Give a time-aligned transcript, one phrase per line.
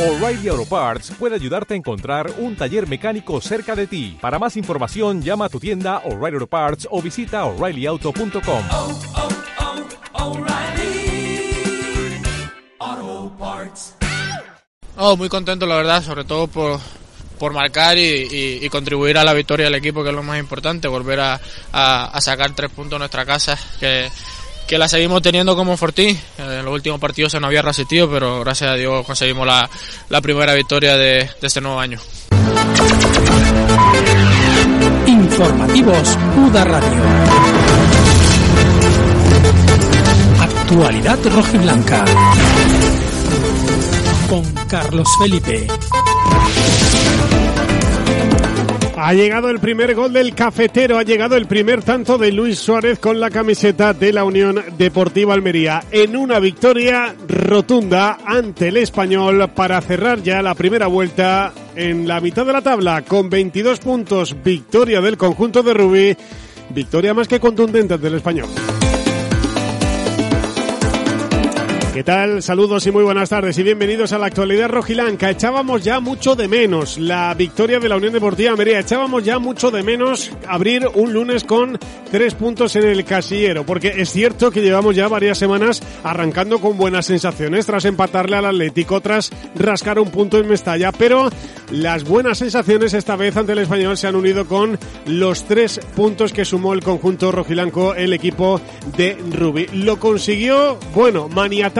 [0.00, 4.16] O'Reilly Auto Parts puede ayudarte a encontrar un taller mecánico cerca de ti.
[4.20, 8.64] Para más información, llama a tu tienda O'Reilly Auto Parts o visita oreillyauto.com.
[8.70, 9.28] oh, oh.
[15.02, 16.78] Oh, muy contento, la verdad, sobre todo por,
[17.38, 20.38] por marcar y, y- y contribuir a la victoria del equipo, que es lo más
[20.38, 21.40] importante, volver a,
[21.72, 24.10] a- a sacar tres puntos en nuestra casa, que,
[24.66, 26.08] que la seguimos teniendo como Fortí.
[26.08, 30.20] Eh, En los últimos partidos se nos había resistido, pero gracias a Dios conseguimos la,
[30.20, 31.98] primera victoria de, de este nuevo año.
[35.06, 37.02] Informativos UDA Radio.
[40.40, 42.04] Actualidad rojiblanca.
[44.28, 45.66] Con Carlos Felipe.
[49.02, 52.98] Ha llegado el primer gol del cafetero, ha llegado el primer tanto de Luis Suárez
[52.98, 59.52] con la camiseta de la Unión Deportiva Almería en una victoria rotunda ante el español
[59.54, 64.36] para cerrar ya la primera vuelta en la mitad de la tabla con 22 puntos,
[64.44, 66.16] victoria del conjunto de Rubí,
[66.68, 68.50] victoria más que contundente del español.
[71.92, 72.40] ¿Qué tal?
[72.40, 75.28] Saludos y muy buenas tardes y bienvenidos a la actualidad rojilanca.
[75.28, 78.78] Echábamos ya mucho de menos la victoria de la Unión Deportiva Almería.
[78.78, 81.80] Echábamos ya mucho de menos abrir un lunes con
[82.12, 86.78] tres puntos en el casillero, porque es cierto que llevamos ya varias semanas arrancando con
[86.78, 91.28] buenas sensaciones tras empatarle al Atlético, tras rascar un punto en Mestalla, pero
[91.72, 96.32] las buenas sensaciones esta vez ante el español se han unido con los tres puntos
[96.32, 98.60] que sumó el conjunto rojilanco, el equipo
[98.96, 99.66] de Rubí.
[99.72, 101.28] Lo consiguió, bueno,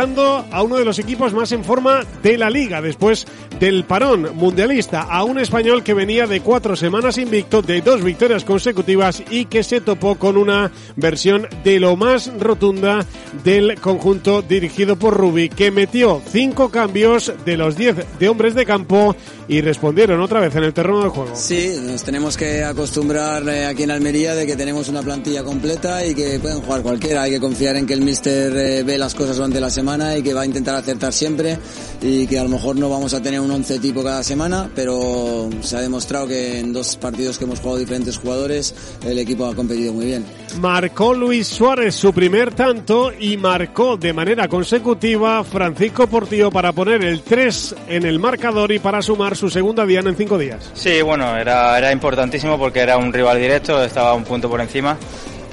[0.01, 3.27] maniatando a uno de los equipos más en forma de la liga después
[3.59, 8.45] del parón mundialista, a un español que venía de cuatro semanas invicto, de dos victorias
[8.45, 13.05] consecutivas y que se topó con una versión de lo más rotunda
[13.45, 18.65] del conjunto dirigido por Rubí, que metió cinco cambios de los diez de hombres de
[18.65, 19.15] campo
[19.47, 21.33] y respondieron otra vez en el terreno de juego.
[21.35, 26.07] Sí, nos tenemos que acostumbrar eh, aquí en Almería de que tenemos una plantilla completa
[26.07, 27.23] y que pueden jugar cualquiera.
[27.23, 30.23] Hay que confiar en que el míster eh, ve las cosas durante la semana y
[30.23, 31.59] que va a intentar acertar siempre
[32.01, 35.51] y que a lo mejor no vamos a tener un once tipo cada semana, pero
[35.63, 38.73] se ha demostrado que en dos partidos que hemos jugado diferentes jugadores
[39.05, 40.25] el equipo ha competido muy bien.
[40.61, 47.03] Marcó Luis Suárez su primer tanto y marcó de manera consecutiva Francisco Portillo para poner
[47.03, 50.71] el 3 en el marcador y para sumar su segunda diana en cinco días.
[50.73, 54.97] Sí, bueno, era, era importantísimo porque era un rival directo, estaba un punto por encima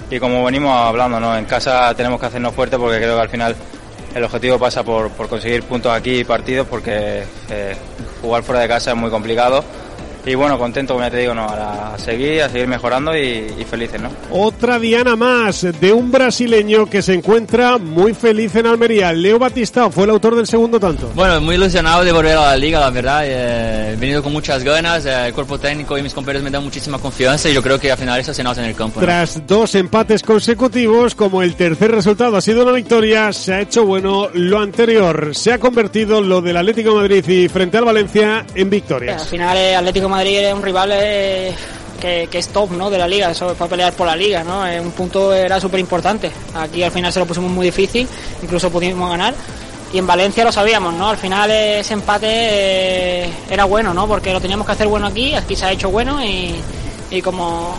[0.10, 1.38] y como venimos hablando, ¿no?
[1.38, 3.56] en casa tenemos que hacernos fuerte porque creo que al final
[4.18, 7.76] el objetivo pasa por, conseguir puntos aquí y partidos porque eh,
[8.22, 9.64] jugar fuera de casa es muy complicado
[10.28, 11.46] y bueno, contento como ya te digo, ¿no?
[11.46, 14.10] A seguir, a seguir mejorando y, y felices, ¿no?
[14.32, 19.14] Otra diana más de un brasileño que se encuentra muy feliz en Almería.
[19.14, 21.12] Leo Batistao fue el autor del segundo tanto.
[21.16, 23.22] Bueno, muy ilusionado de volver a la liga, la verdad.
[23.26, 25.06] eh, He venido con muchas ganas.
[25.06, 27.92] eh, El cuerpo técnico y mis compañeros me dan muchísima confianza y yo creo que
[27.92, 29.00] al final eso se nota en el campo.
[29.00, 29.06] ¿no?
[29.06, 33.86] Tras dos empates consecutivos, como el tercer resultado ha sido una victoria, se ha hecho
[33.86, 35.32] bueno lo anterior.
[35.36, 39.28] Se ha convertido lo del Atlético de Madrid y frente al Valencia en Al victorias.
[39.28, 41.54] final eh, Atlético de Madrid es un rival eh,
[42.02, 42.90] que, es top ¿no?
[42.90, 44.64] de la liga, eso es para pelear por la liga, ¿no?
[44.82, 46.32] Un punto era súper importante.
[46.56, 48.08] Aquí al final se lo pusimos muy difícil,
[48.42, 49.36] incluso pudimos ganar.
[49.94, 51.10] Y en Valencia lo sabíamos, ¿no?
[51.10, 54.08] Al final ese empate eh, era bueno, ¿no?
[54.08, 57.76] Porque lo teníamos que hacer bueno aquí, aquí se ha hecho bueno y, como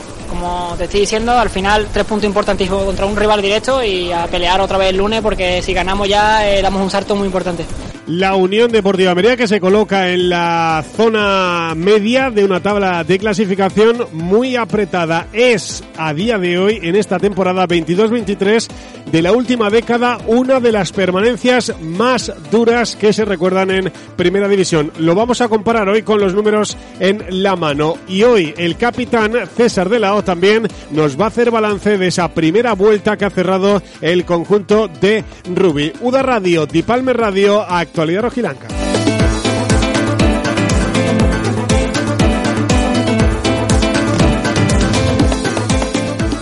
[0.78, 4.60] te estoy diciendo, al final tres puntos importantísimos contra un rival directo y a pelear
[4.60, 7.65] otra vez el lunes porque si ganamos ya eh, damos un salto muy importante.
[8.09, 13.19] La Unión Deportiva Almería que se coloca en la zona media de una tabla de
[13.19, 15.27] clasificación muy apretada.
[15.35, 18.67] Es a día de hoy, en esta temporada 22-23
[19.13, 24.49] de la última década, una de las permanencias más duras que se recuerdan en Primera
[24.49, 24.91] División.
[24.99, 27.97] Lo vamos a comparar hoy con los números en la mano.
[28.09, 32.07] Y hoy el capitán César de la O también nos va a hacer balance de
[32.07, 35.93] esa primera vuelta que ha cerrado el conjunto de Rubi.
[36.01, 37.63] Uda Radio, Dipalme Radio,
[37.98, 38.88] Actualidad Rojilanca.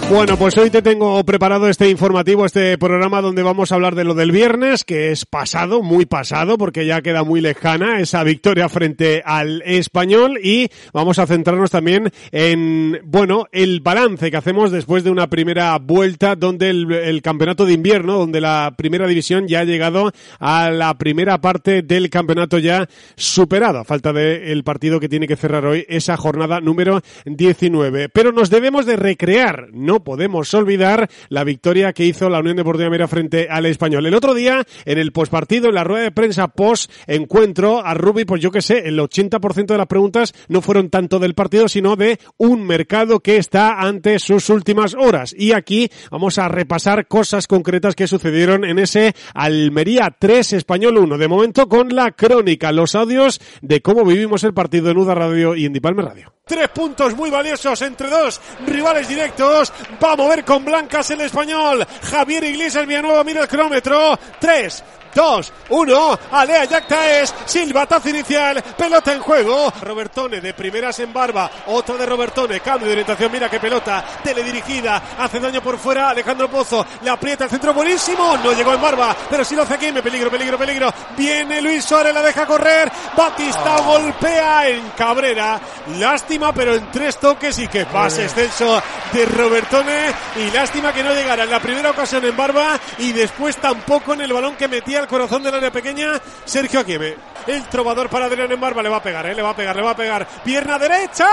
[0.09, 4.05] Bueno, pues hoy te tengo preparado este informativo, este programa donde vamos a hablar de
[4.05, 8.69] lo del viernes, que es pasado, muy pasado, porque ya queda muy lejana esa victoria
[8.69, 15.03] frente al español y vamos a centrarnos también en, bueno, el balance que hacemos después
[15.03, 19.61] de una primera vuelta donde el, el campeonato de invierno, donde la primera división ya
[19.61, 25.09] ha llegado a la primera parte del campeonato ya superado, a falta del partido que
[25.09, 28.09] tiene que cerrar hoy esa jornada número 19.
[28.09, 32.59] Pero nos debemos de recrear, no no podemos olvidar la victoria que hizo la Unión
[32.59, 34.05] Deportiva Mera frente al Español.
[34.05, 38.43] El otro día, en el postpartido, en la rueda de prensa post-encuentro, a Rubi, pues
[38.43, 42.19] yo que sé, el 80% de las preguntas no fueron tanto del partido, sino de
[42.37, 45.35] un mercado que está ante sus últimas horas.
[45.35, 51.17] Y aquí vamos a repasar cosas concretas que sucedieron en ese Almería 3 Español 1.
[51.17, 55.57] De momento con la crónica, los audios de cómo vivimos el partido en UDA Radio
[55.57, 56.37] y en Dipalme Radio.
[56.49, 59.73] Tres puntos muy valiosos entre dos rivales directos.
[60.03, 61.87] Va a mover con blancas el español.
[62.11, 64.19] Javier Iglesias Villanueva mira el cronómetro.
[64.41, 64.83] Tres,
[65.17, 71.97] 2, 1, Alea Yactaes, silbatazo inicial, pelota en juego, Robertone de primeras en barba, otra
[71.97, 76.85] de Robertone, cambio de orientación, mira qué pelota, teledirigida, hace daño por fuera, Alejandro Pozo,
[77.03, 80.03] le aprieta el centro buenísimo, no llegó en barba, pero si lo hace aquí, me
[80.03, 85.59] peligro, peligro, peligro, viene Luis Suárez, la deja correr, Batista golpea en Cabrera,
[85.99, 88.83] lástima, pero en tres toques y que pase excelso
[89.15, 93.57] de Robertone, y lástima que no llegara en la primera ocasión en barba y después
[93.57, 97.15] tampoco en el balón que metía el corazón del área pequeña, Sergio Aquieme.
[97.47, 99.35] El trovador para Adrián en barba le va a pegar, ¿eh?
[99.35, 100.27] le va a pegar, le va a pegar.
[100.45, 101.29] Pierna derecha,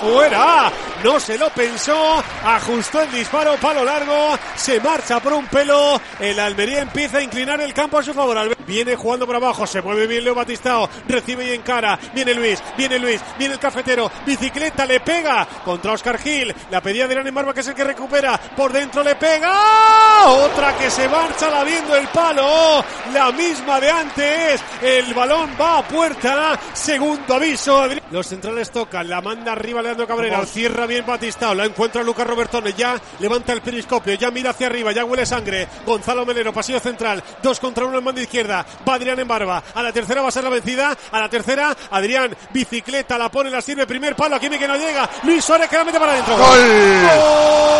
[0.00, 0.72] fuera.
[1.02, 6.00] No se lo pensó, ajustó el disparo, palo largo, se marcha por un pelo.
[6.18, 8.53] El Almería empieza a inclinar el campo a su favor.
[8.66, 11.98] Viene jugando por abajo, se mueve bien Leo Batistao, recibe y encara.
[12.14, 16.54] Viene Luis, viene Luis, viene el cafetero, bicicleta, le pega contra Oscar Gil.
[16.70, 18.38] La pedía Adrián en barba que es el que recupera.
[18.56, 20.24] Por dentro le pega.
[20.26, 22.84] Otra que se marcha la viendo el palo.
[23.12, 24.62] La misma de antes.
[24.82, 26.58] El balón va a puerta.
[26.72, 27.86] Segundo aviso.
[28.10, 29.08] Los centrales tocan.
[29.08, 30.44] La manda arriba Leandro Cabrera.
[30.46, 31.54] Cierra bien Batistao.
[31.54, 32.72] La encuentra Lucas Robertone.
[32.72, 34.14] Ya levanta el periscopio.
[34.14, 34.92] Ya mira hacia arriba.
[34.92, 35.68] Ya huele sangre.
[35.86, 36.52] Gonzalo Melero.
[36.52, 37.22] Pasillo central.
[37.42, 38.53] Dos contra uno en banda izquierda.
[38.86, 39.62] Va Adrián en barba.
[39.74, 40.96] A la tercera va a ser la vencida.
[41.10, 41.74] A la tercera.
[41.90, 42.36] Adrián.
[42.52, 43.16] Bicicleta.
[43.16, 43.50] La pone.
[43.50, 43.86] La sirve.
[43.86, 44.36] Primer palo.
[44.36, 45.08] Aquí que no llega.
[45.24, 46.36] Luis Suárez que la mete para adentro.
[46.36, 47.74] Gol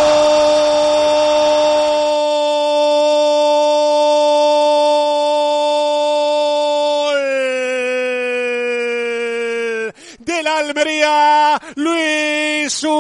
[10.19, 12.94] de la Almería, Luis Suárez.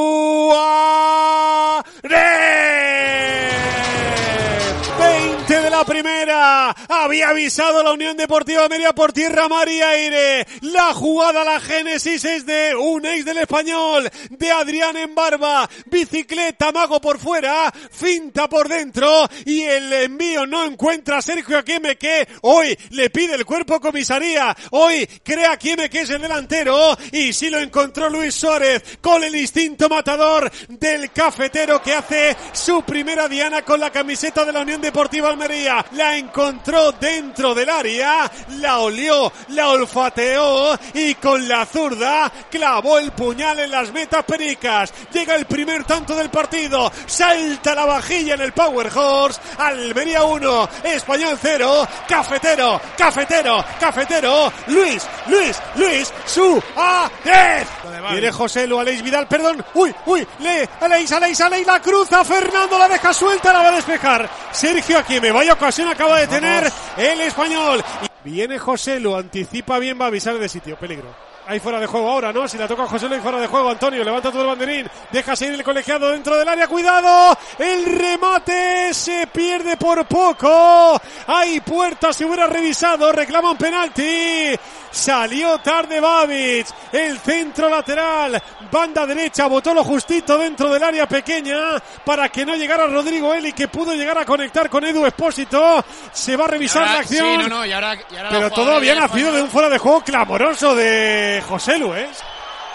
[5.74, 6.70] 20 de la primera.
[6.88, 10.46] Había avisado la Unión Deportiva Almería por tierra, mar y aire.
[10.62, 15.68] La jugada, la génesis es de un ex del español, de Adrián en barba.
[15.86, 21.96] Bicicleta, mago por fuera, finta por dentro y el envío no encuentra a Sergio Aquieme
[21.96, 24.56] que hoy le pide el cuerpo comisaría.
[24.70, 29.34] Hoy crea Aquieme que es el delantero y sí lo encontró Luis Suárez con el
[29.34, 34.80] instinto matador del cafetero que hace su primera diana con la camiseta de la Unión
[34.80, 35.63] Deportiva Almería.
[35.64, 43.12] La encontró dentro del área, la olió, la olfateó y con la zurda clavó el
[43.12, 44.92] puñal en las metas pericas.
[45.10, 50.68] Llega el primer tanto del partido, salta la vajilla en el Power Horse, Almería 1,
[50.84, 57.68] Español 0, cafetero, cafetero, cafetero, Luis, Luis, Luis, Suárez.
[58.10, 62.78] Viene José Lu, Aleix Vidal, perdón, uy, uy, le, Aleix, Aleix, Aleix, la cruza, Fernando
[62.78, 64.28] la deja suelta, la va a despejar.
[64.52, 67.82] Sergio aquí me vaya ocasión acaba de tener el español.
[68.24, 71.08] Y viene José Lu, anticipa bien, va a avisar de sitio, peligro.
[71.46, 72.48] Ahí fuera de juego ahora, ¿no?
[72.48, 75.54] Si la toca José Luis fuera de juego, Antonio, levanta todo el banderín, deja seguir
[75.54, 82.24] el colegiado dentro del área, cuidado, el remate se pierde por poco, hay puerta, se
[82.24, 84.58] hubiera revisado, reclama un penalti,
[84.94, 91.82] salió tarde Babic, el centro lateral, banda derecha, botó lo justito dentro del área pequeña
[92.04, 96.36] para que no llegara Rodrigo Eli, que pudo llegar a conectar con Edu Espósito, se
[96.36, 97.42] va a revisar la acción.
[97.42, 99.68] Sí, no, no, y ahora, y ahora la Pero todo había nacido de un fuera
[99.68, 102.08] de juego clamoroso de José Lu, ¿eh?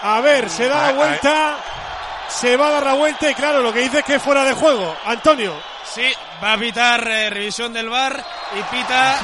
[0.02, 1.56] A ver, se da la vuelta,
[2.28, 4.44] se va a dar la vuelta y claro, lo que dice es que es fuera
[4.44, 4.94] de juego.
[5.06, 5.54] Antonio.
[5.94, 6.06] Sí,
[6.42, 9.18] va a pitar eh, revisión del bar y pita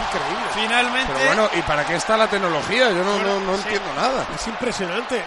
[0.55, 1.13] finalmente.
[1.15, 2.91] Pero bueno, ¿y para qué está la tecnología?
[2.91, 4.27] Yo no, no, no entiendo nada.
[4.35, 5.23] Es impresionante.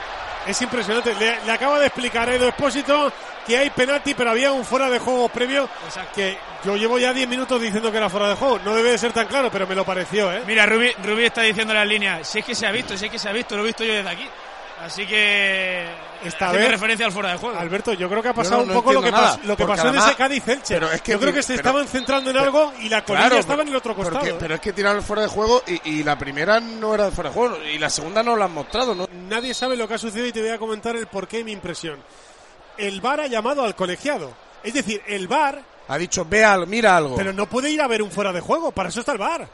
[0.45, 1.13] Es impresionante.
[1.15, 3.11] Le, le acaba de explicar a Edu Espósito
[3.47, 5.69] que hay penalti, pero había un fuera de juego previo
[6.13, 8.59] que yo llevo ya 10 minutos diciendo que era fuera de juego.
[8.65, 10.43] No debe de ser tan claro, pero me lo pareció, ¿eh?
[10.45, 13.05] Mira, Rubí, Rubí está diciendo en las líneas, si es que se ha visto, si
[13.05, 14.27] es que se ha visto, lo he visto yo desde aquí.
[14.81, 15.85] Así que
[16.23, 17.57] Esta vez- referencia al fuera de juego.
[17.59, 19.45] Alberto, yo creo que ha pasado no- un no poco lo que, entiendo nada, pas-
[19.45, 20.73] lo que porque pasó en ese Cádiz Elche.
[20.73, 23.25] pero es que- yo creo que se pero- estaban centrando en algo y la colilla
[23.27, 24.31] Claro, estaba en el otro porque- costado.
[24.33, 24.37] ¿eh?
[24.39, 27.29] pero es que tiraron fuera de juego y, y la primera no era de fuera
[27.29, 29.07] de juego y la segunda no la han mostrado, ¿no?
[29.27, 31.51] Nadie sabe lo que ha sucedido y te voy a comentar el porqué y mi
[31.51, 31.99] impresión.
[32.77, 34.33] El VAR ha llamado al colegiado.
[34.63, 37.15] Es decir, el VAR, Ha dicho, ve al, mira algo.
[37.17, 38.71] pero no puede ir a ver un fuera de juego.
[38.71, 39.47] Para eso está el VAR.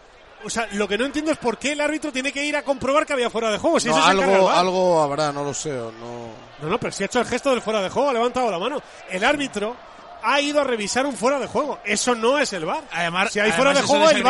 [0.43, 2.61] O sea, lo que no entiendo es por qué el árbitro tiene que ir a
[2.63, 3.79] comprobar que había fuera de juego.
[3.79, 5.71] Si No, eso algo, algo habrá, no lo sé.
[5.79, 6.45] o No...
[6.61, 8.59] No, no, pero si ha hecho el gesto del fuera de juego, ha levantado la
[8.59, 8.81] mano.
[9.09, 9.75] El árbitro
[10.23, 11.79] ha ido a revisar un fuera de juego.
[11.83, 12.83] Eso no es el VAR.
[12.91, 14.23] Además, si hay además fuera de juego, el sus el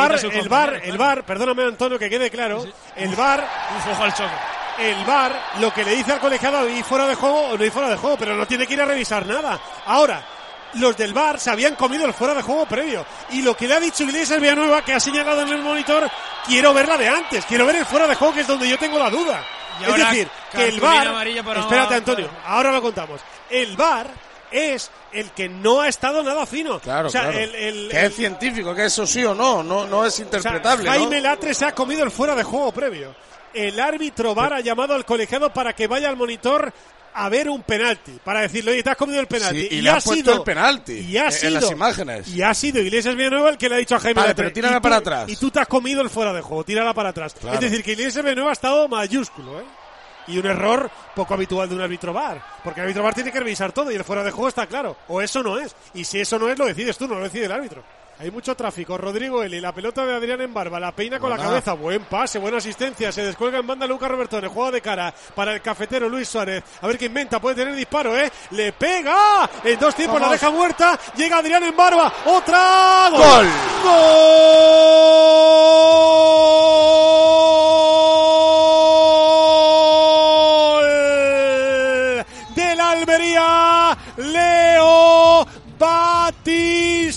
[0.50, 3.48] VAR, compañeros, el VAR, perdóname Antonio que quede claro, el VAR,
[3.78, 4.34] Uf, ojo al choque.
[4.80, 7.70] el VAR lo que le dice al colegiado hay fuera de juego o no hay
[7.70, 9.60] fuera de juego, pero no tiene que ir a revisar nada.
[9.86, 10.26] Ahora,
[10.76, 13.06] los del VAR se habían comido el fuera de juego previo.
[13.32, 16.10] Y lo que le ha dicho Iglesias Villanueva, que ha señalado en el monitor,
[16.46, 18.78] quiero ver la de antes, quiero ver el fuera de juego, que es donde yo
[18.78, 19.44] tengo la duda.
[19.82, 21.24] Y es decir, que el para-
[21.60, 23.20] espérate Antonio, ahora lo contamos.
[23.50, 24.08] El VAR
[24.52, 26.80] es el que no ha estado nada fino.
[26.80, 27.40] Claro, o sea, claro.
[27.40, 30.18] el, el- que el- es científico, que eso sí o no, no, no es o
[30.18, 30.86] sea, interpretable.
[30.86, 30.92] ¿no?
[30.92, 33.14] Jaime Latre se ha comido el fuera de juego previo.
[33.54, 36.74] El árbitro VAR ha llamado al colegiado para que vaya al monitor
[37.18, 39.62] a ver un penalti, para decirle, oye, te has comido el penalti.
[39.62, 42.28] Sí, y le ha puesto sido, el penalti y ha en- sido, en las imágenes.
[42.28, 44.44] Y ha sido Iglesias Villanueva el que le ha dicho a Jaime Vale, Latre.
[44.44, 45.30] pero tírala tú- para atrás.
[45.30, 47.34] Y tú te has comido el fuera de juego, tírala para atrás.
[47.40, 47.56] Claro.
[47.56, 49.64] Es decir, que Iglesias Villanueva ha estado mayúsculo, ¿eh?
[50.28, 52.42] Y un error poco habitual de un árbitro VAR.
[52.64, 54.96] Porque el árbitro VAR tiene que revisar todo y el fuera de juego está claro.
[55.08, 55.76] O eso no es.
[55.94, 57.84] Y si eso no es, lo decides tú, no lo decide el árbitro.
[58.20, 58.98] Hay mucho tráfico.
[58.98, 61.74] Rodrigo Eli, la pelota de Adrián en barba, la peina con la cabeza.
[61.74, 63.12] Buen pase, buena asistencia.
[63.12, 64.48] Se descuelga en banda Lucas Robertone.
[64.48, 66.64] Juega de cara para el cafetero Luis Suárez.
[66.82, 67.42] A ver qué inventa.
[67.42, 68.32] Puede tener disparo, ¿eh?
[68.52, 69.50] Le pega.
[69.64, 70.98] En dos tiempos la deja muerta.
[71.18, 72.14] Llega Adrián en barba.
[72.26, 73.10] Otra.
[73.12, 73.48] Gol.
[73.84, 74.56] Gol
[84.18, 85.46] Leo
[85.78, 87.16] Batistao.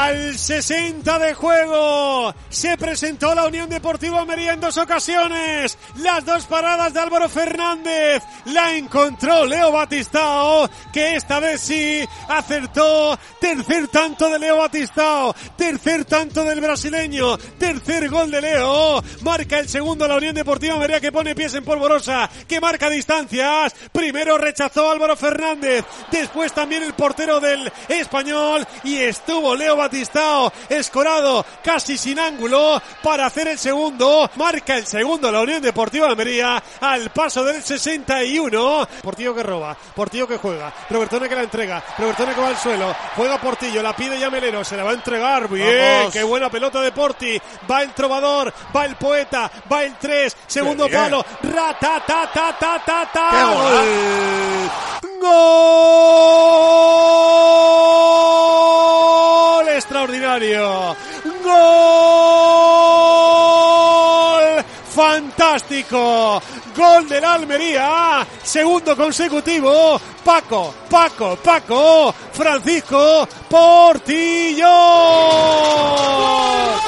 [0.00, 5.76] Al 60 de juego se presentó la Unión Deportiva Almería en dos ocasiones.
[5.96, 13.18] Las dos paradas de Álvaro Fernández la encontró Leo Batistao, que esta vez sí acertó.
[13.38, 19.04] Tercer tanto de Leo Batistao, tercer tanto del brasileño, tercer gol de Leo.
[19.20, 23.74] Marca el segundo la Unión Deportiva Almería que pone pies en polvorosa, que marca distancias.
[23.92, 29.89] Primero rechazó Álvaro Fernández, después también el portero del español y estuvo Leo Batistao
[30.68, 34.30] escorado casi sin ángulo para hacer el segundo.
[34.36, 38.88] Marca el segundo la Unión Deportiva Almería al paso del 61.
[39.02, 42.94] Portillo que roba, Portillo que juega, Robertone que la entrega, Robertone que va al suelo,
[43.16, 45.48] juega Portillo, la pide ya Melero, se la va a entregar.
[45.48, 46.12] Bien, Vamos.
[46.12, 47.40] qué buena pelota de Porti.
[47.70, 52.84] Va el trovador, va el poeta, va el 3, segundo palo, rata ta ta ta
[52.84, 53.30] ta ta.
[53.30, 53.40] Qué
[55.20, 55.50] Gol
[60.30, 61.90] Gol
[64.84, 66.40] fantástico.
[66.80, 68.26] Gol del Almería.
[68.42, 70.00] Segundo consecutivo.
[70.24, 72.14] Paco, Paco, Paco.
[72.32, 74.66] Francisco Portillo.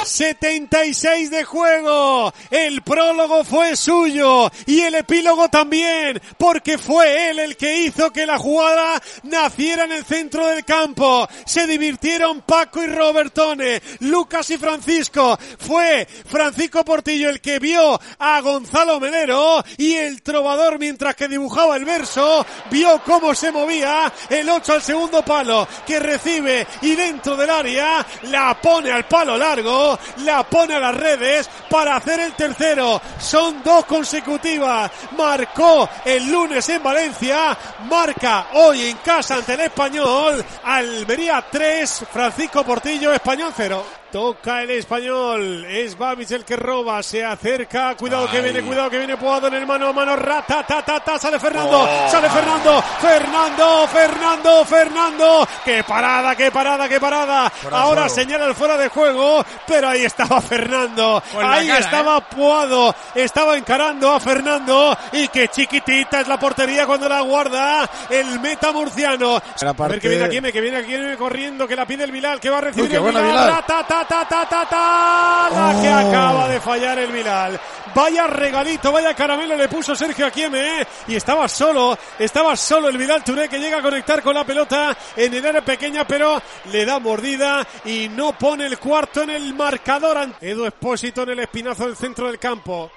[0.03, 2.33] 76 de juego.
[2.49, 8.25] El prólogo fue suyo y el epílogo también, porque fue él el que hizo que
[8.25, 11.27] la jugada naciera en el centro del campo.
[11.45, 15.37] Se divirtieron Paco y Robertone, Lucas y Francisco.
[15.59, 21.75] Fue Francisco Portillo el que vio a Gonzalo Melero y el trovador mientras que dibujaba
[21.75, 27.35] el verso vio cómo se movía el 8 al segundo palo que recibe y dentro
[27.35, 32.33] del área la pone al palo largo, la pone a las redes para hacer el
[32.33, 33.01] tercero.
[33.19, 34.91] Son dos consecutivas.
[35.17, 37.57] Marcó el lunes en Valencia,
[37.89, 40.43] marca hoy en casa ante el español.
[40.63, 44.02] Almería 3, Francisco Portillo, español 0.
[44.13, 48.99] Toca el español, es Babis el que roba, se acerca, cuidado que viene, cuidado que
[48.99, 52.11] viene Puado en el mano a mano, rata, ta, ta, ta, sale Fernando, Oh.
[52.11, 58.53] sale Fernando, Fernando, Fernando, Fernando, qué parada, qué parada, qué parada, Fuera ahora señala el
[58.53, 64.95] fuera de juego, pero ahí estaba Fernando, ahí cara, estaba Puado, estaba encarando a Fernando,
[65.13, 69.75] y qué chiquitita es la portería cuando la guarda el meta murciano, Era a ver
[69.75, 72.59] parte- que viene aquí, que viene aquí corriendo, que la pide el Vilal, que va
[72.59, 73.55] a recibir Uy, qué el buena Vilal, Vilal.
[73.55, 76.09] ra, ta, ta, ta, ta, ta, ta, la que Oh.
[76.09, 77.59] acaba de fallar el Vilal.
[77.95, 80.87] Vaya regalito, vaya caramelo le puso Sergio Aquieme, ¿eh?
[81.07, 84.97] y estaba solo, estaba solo el Vidal Touré que llega a conectar con la pelota
[85.15, 86.41] en el área pequeña, pero
[86.71, 90.29] le da mordida y no pone el cuarto en el marcador.
[90.41, 92.89] Edu Espósito en el espinazo del centro del campo.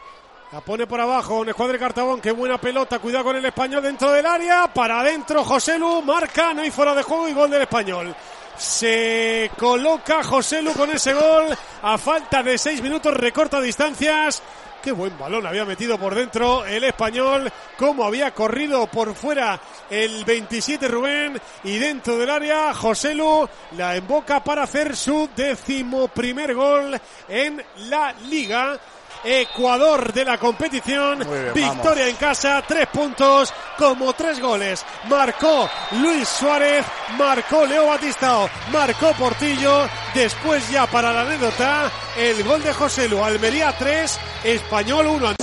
[0.52, 4.12] La pone por abajo, un escuadre Cartabón, qué buena pelota, cuidado con el español dentro
[4.12, 7.62] del área, para adentro José Lu, marca, no hay fuera de juego y gol del
[7.62, 8.14] español.
[8.58, 11.46] Se coloca José Lu con ese gol,
[11.82, 14.42] a falta de seis minutos recorta distancias.
[14.82, 19.60] Qué buen balón había metido por dentro el español, cómo había corrido por fuera
[19.90, 26.08] el 27 Rubén y dentro del área José Lu la emboca para hacer su décimo
[26.08, 26.98] primer gol
[27.28, 28.78] en la liga.
[29.26, 31.18] Ecuador de la competición.
[31.52, 34.84] Victoria en casa, tres puntos, como tres goles.
[35.08, 35.68] Marcó
[36.00, 36.84] Luis Suárez,
[37.18, 39.88] marcó Leo Batistao, marcó Portillo.
[40.14, 43.22] Después ya para la anécdota, el gol de José Lu.
[43.22, 45.34] Almería 3, Español 1.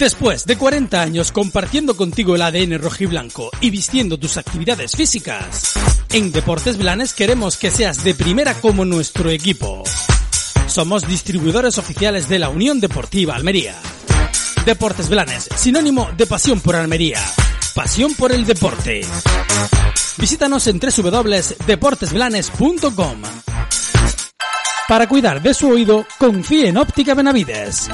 [0.00, 5.74] Después de 40 años compartiendo contigo el ADN rojiblanco y vistiendo tus actividades físicas,
[6.10, 9.84] en Deportes Blanes queremos que seas de primera como nuestro equipo.
[10.70, 13.74] Somos distribuidores oficiales de la Unión Deportiva Almería.
[14.64, 17.18] Deportes Blanes, sinónimo de pasión por Almería.
[17.74, 19.00] Pasión por el deporte.
[20.16, 23.22] Visítanos en www.deportesblanes.com.
[24.86, 27.88] Para cuidar de su oído, confíe en Óptica Benavides.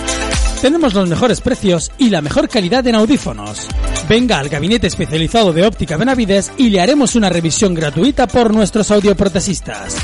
[0.60, 3.68] Tenemos los mejores precios y la mejor calidad en audífonos.
[4.06, 8.90] Venga al gabinete especializado de Óptica Benavides y le haremos una revisión gratuita por nuestros
[8.90, 9.96] audioprotesistas.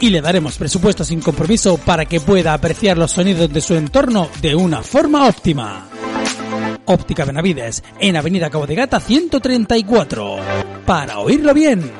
[0.00, 4.28] Y le daremos presupuesto sin compromiso para que pueda apreciar los sonidos de su entorno
[4.40, 5.86] de una forma óptima.
[6.86, 10.36] Óptica Benavides, en Avenida Cabo de Gata 134.
[10.86, 11.92] Para oírlo bien.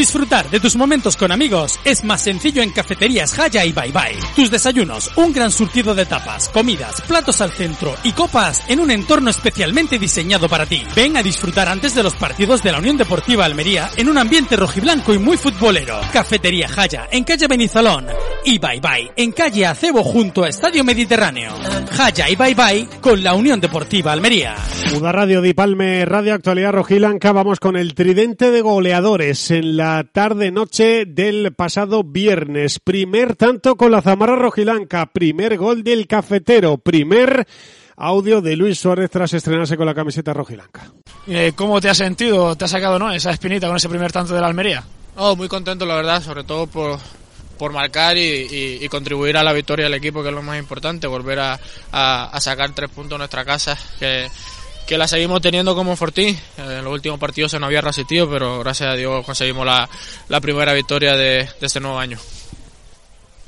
[0.00, 4.18] Disfrutar de tus momentos con amigos es más sencillo en Cafeterías Jaya y Bye Bye.
[4.34, 8.90] Tus desayunos, un gran surtido de tapas, comidas, platos al centro y copas en un
[8.90, 10.82] entorno especialmente diseñado para ti.
[10.96, 14.56] Ven a disfrutar antes de los partidos de la Unión Deportiva Almería en un ambiente
[14.56, 16.00] rojiblanco y muy futbolero.
[16.14, 18.06] Cafetería Jaya en calle Benizalón
[18.46, 21.52] y Bye Bye en calle Acebo junto a Estadio Mediterráneo.
[21.92, 24.56] Jaya y Bye Bye con la Unión Deportiva Almería.
[24.96, 27.32] Uda Radio Di Palme, Radio Actualidad Rojilanca.
[27.32, 32.78] Vamos con el tridente de goleadores en la tarde-noche del pasado viernes.
[32.78, 37.46] Primer tanto con la Zamarra Rojilanca, primer gol del cafetero, primer
[37.96, 40.90] audio de Luis Suárez tras estrenarse con la camiseta rojilanca.
[41.26, 42.56] Eh, ¿Cómo te has sentido?
[42.56, 44.82] ¿Te ha sacado no esa espinita con ese primer tanto de la Almería?
[45.16, 46.98] Oh, muy contento, la verdad, sobre todo por,
[47.58, 50.58] por marcar y, y- y contribuir a la victoria del equipo, que es lo más
[50.58, 51.60] importante, volver a,
[51.92, 54.28] a- a sacar tres puntos en nuestra casa, que,
[54.86, 56.28] que la seguimos teniendo como Fortín.
[56.58, 59.88] Eh, En los últimos partidos se nos había resistido, pero gracias a Dios conseguimos la,
[60.28, 62.18] la primera victoria de, de este nuevo año.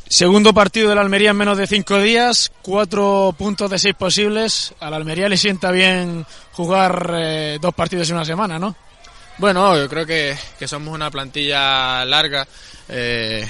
[0.08, 4.74] Segundo partido de la Almería en menos de cinco días, cuatro puntos de seis posibles.
[4.78, 8.76] A la Almería le sienta bien jugar eh, dos partidos en una semana, ¿no?
[9.38, 12.46] Bueno, yo creo que, que somos una plantilla larga.
[12.90, 13.48] eh,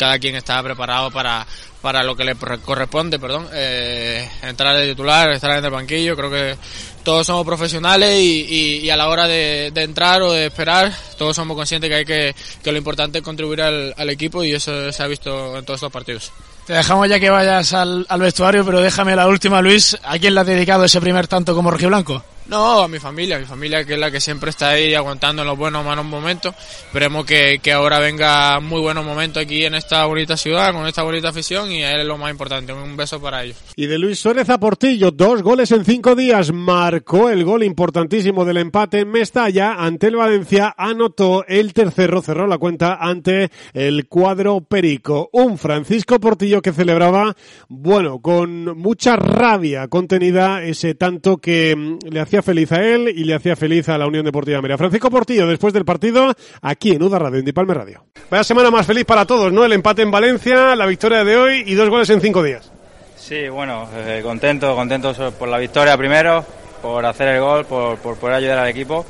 [0.00, 1.46] cada quien está preparado para,
[1.82, 3.46] para lo que le corresponde, perdón.
[3.52, 6.16] eh, entrar de titular, estar en el banquillo.
[6.16, 6.56] Creo que
[7.04, 11.54] todos somos profesionales y, y- a la hora de, entrar o de esperar, todos somos
[11.54, 15.06] conscientes que hay que, que lo importante es contribuir al, equipo y eso se ha
[15.06, 16.32] visto en todos estos partidos.
[16.66, 19.98] Te dejamos ya que vayas al, vestuario, pero déjame la última, Luis.
[20.02, 22.24] ¿A quién le has dedicado ese primer tanto como rojiblanco?
[22.50, 25.48] No, a mi familia, mi familia que es la que siempre está ahí aguantando en
[25.48, 26.52] los buenos malos momentos.
[26.84, 31.04] Esperemos que, que ahora venga muy buenos momentos aquí en esta bonita ciudad, con esta
[31.04, 32.72] bonita afición y es lo más importante.
[32.72, 33.56] Un beso para ellos.
[33.76, 36.52] Y de Luis Suárez a Portillo, dos goles en cinco días.
[36.52, 40.74] Marcó el gol importantísimo del empate en Mestalla ante el Valencia.
[40.76, 45.30] Anotó el tercero, cerró la cuenta ante el cuadro Perico.
[45.32, 47.36] Un Francisco Portillo que celebraba,
[47.68, 53.24] bueno, con mucha rabia contenida ese tanto que mm, le hacía feliz a él y
[53.24, 54.78] le hacía feliz a la Unión Deportiva Almería.
[54.78, 58.04] Francisco Portillo, después del partido, aquí en Uda Radio, en Dipalme Radio.
[58.30, 59.64] Vaya semana más feliz para todos, ¿no?
[59.64, 62.70] El empate en Valencia, la victoria de hoy y dos goles en cinco días.
[63.16, 66.44] Sí, bueno, eh, contento, contento por la victoria primero,
[66.82, 69.06] por hacer el gol, por, por poder ayudar al equipo.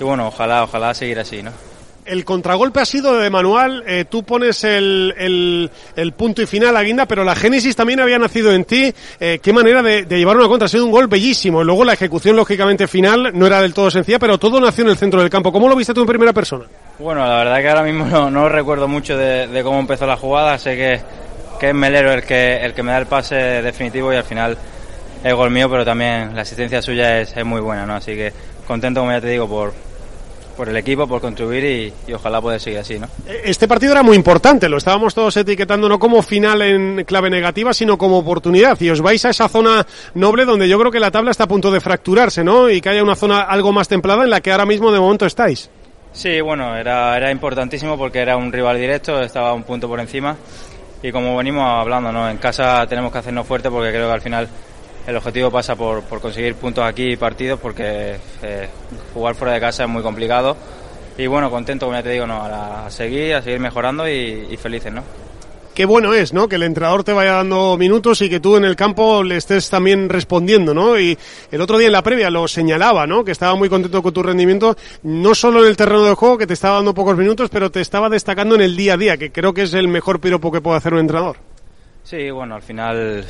[0.00, 1.52] Y bueno, ojalá, ojalá seguir así, ¿no?
[2.04, 5.14] El contragolpe ha sido de manual, eh, tú pones el,
[5.94, 8.92] el, punto y final a Guinda, pero la génesis también había nacido en ti.
[9.20, 11.62] Eh, qué manera de, llevar una contra, ha sido un gol bellísimo.
[11.62, 14.96] Luego la ejecución, lógicamente, final no era del todo sencilla, pero todo nació en el
[14.96, 15.52] centro del campo.
[15.52, 16.64] ¿Cómo lo viste tú en primera persona?
[16.98, 20.58] Bueno, la verdad que ahora mismo no, recuerdo mucho de, de cómo empezó la jugada.
[20.58, 21.00] Sé que,
[21.60, 24.58] que es Melero el que, el que me da el pase definitivo y al final
[25.22, 27.94] es gol mío, pero también la asistencia suya es, es muy buena, ¿no?
[27.94, 28.32] Así que
[28.66, 29.72] contento, como ya te digo, por,
[30.56, 33.08] por el equipo, por contribuir y, y ojalá poder seguir así, ¿no?
[33.44, 37.74] Este partido era muy importante, lo estábamos todos etiquetando no como final en clave negativa,
[37.74, 38.80] sino como oportunidad.
[38.80, 41.48] Y os vais a esa zona noble donde yo creo que la tabla está a
[41.48, 42.70] punto de fracturarse, ¿no?
[42.70, 45.26] Y que haya una zona algo más templada en la que ahora mismo de momento
[45.26, 45.70] estáis.
[46.12, 50.36] Sí, bueno, era, era importantísimo porque era un rival directo, estaba un punto por encima
[51.02, 52.30] y como venimos hablando, ¿no?
[52.30, 54.48] en casa tenemos que hacernos fuerte porque creo que al final
[55.06, 58.68] el objetivo pasa por, por conseguir puntos aquí y partidos porque eh,
[59.14, 60.56] jugar fuera de casa es muy complicado
[61.18, 62.42] y bueno, contento, como ya te digo, ¿no?
[62.42, 65.02] a, seguir, a seguir mejorando y, y felices, ¿no?
[65.74, 66.48] Qué bueno es, ¿no?
[66.48, 69.70] Que el entrenador te vaya dando minutos y que tú en el campo le estés
[69.70, 70.98] también respondiendo, ¿no?
[70.98, 71.16] Y
[71.50, 73.24] el otro día en la previa lo señalaba, ¿no?
[73.24, 76.46] Que estaba muy contento con tu rendimiento, no solo en el terreno de juego, que
[76.46, 79.32] te estaba dando pocos minutos, pero te estaba destacando en el día a día, que
[79.32, 81.36] creo que es el mejor piropo que puede hacer un entrenador.
[82.04, 83.24] Sí, bueno, al final,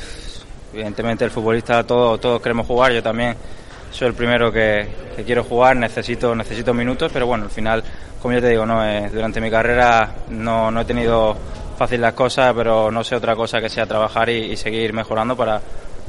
[0.73, 3.35] evidentemente el futbolista todos todos queremos jugar, yo también
[3.91, 7.83] soy el primero que, que quiero jugar, necesito necesito minutos, pero bueno, al final,
[8.21, 11.37] como yo te digo, no eh, durante mi carrera no, no he tenido
[11.77, 15.35] fácil las cosas, pero no sé otra cosa que sea trabajar y, y seguir mejorando
[15.35, 15.61] para,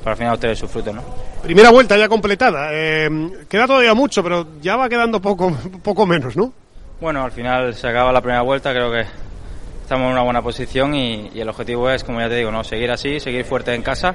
[0.03, 1.03] para al final obtener su fruto, ¿no?
[1.43, 2.69] Primera vuelta ya completada.
[2.73, 3.09] Eh,
[3.49, 6.53] queda todavía mucho, pero ya va quedando poco, poco menos, ¿no?
[7.01, 9.05] Bueno, al final se acaba la primera vuelta, creo que
[9.83, 12.65] estamos en una buena posición y, y el objetivo es, como ya te digo, no
[12.65, 14.15] seguir así, seguir fuerte en casa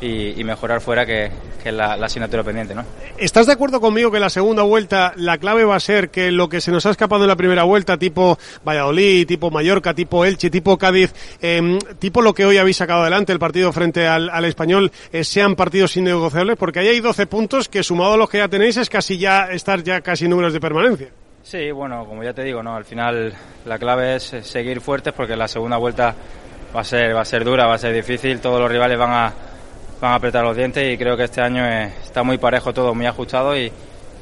[0.00, 1.30] y, y mejorar fuera, que,
[1.62, 2.84] que la, la asignatura pendiente, ¿no?
[3.16, 6.48] ¿Estás de acuerdo conmigo que la segunda vuelta la clave va a ser que lo
[6.48, 10.50] que se nos ha escapado en la primera vuelta, tipo Valladolid, tipo Mallorca, tipo Elche,
[10.50, 14.44] tipo Cádiz, eh, tipo lo que hoy habéis sacado adelante, el partido frente al, al
[14.44, 16.56] español, eh, sean partidos innegociables?
[16.56, 19.46] Porque ahí hay 12 puntos que sumado a los que ya tenéis es casi ya
[19.50, 21.08] estar ya casi números de permanencia.
[21.42, 23.32] Sí, bueno, como ya te digo, no, al final
[23.64, 26.14] la clave es seguir fuertes porque la segunda vuelta
[26.76, 29.12] va a ser va a ser dura, va a ser difícil, todos los rivales van
[29.12, 29.32] a
[30.00, 33.06] van a apretar los dientes y creo que este año está muy parejo todo, muy
[33.06, 33.72] ajustado y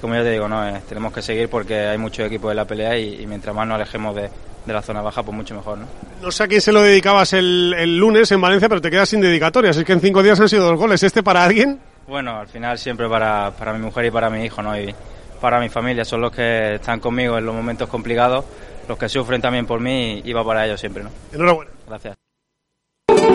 [0.00, 2.64] como ya te digo, no, eh, tenemos que seguir porque hay muchos equipos en la
[2.64, 4.30] pelea y, y mientras más nos alejemos de,
[4.66, 5.86] de la zona baja, pues mucho mejor, ¿no?
[6.20, 9.08] No sé a quién se lo dedicabas el, el lunes en Valencia, pero te quedas
[9.08, 9.76] sin dedicatorias.
[9.76, 11.02] Es que en cinco días han sido dos goles.
[11.02, 11.78] ¿Este para alguien?
[12.06, 14.78] Bueno, al final siempre para, para mi mujer y para mi hijo, ¿no?
[14.78, 14.94] Y
[15.40, 18.44] para mi familia, son los que están conmigo en los momentos complicados,
[18.88, 21.10] los que sufren también por mí y va para ellos siempre, ¿no?
[21.32, 21.70] Enhorabuena.
[21.86, 22.25] Gracias.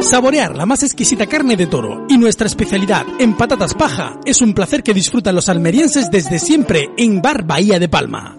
[0.01, 4.53] Saborear la más exquisita carne de toro y nuestra especialidad en patatas paja es un
[4.53, 8.35] placer que disfrutan los almerienses desde siempre en Bar Bahía de Palma.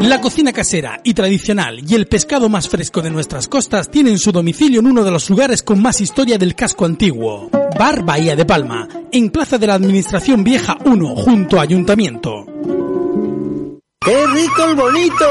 [0.00, 4.30] La cocina casera y tradicional y el pescado más fresco de nuestras costas tienen su
[4.30, 7.48] domicilio en uno de los lugares con más historia del casco antiguo.
[7.78, 12.44] Bar Bahía de Palma, en Plaza de la Administración Vieja 1, junto a Ayuntamiento.
[14.06, 15.24] ¡Qué rico el bonito!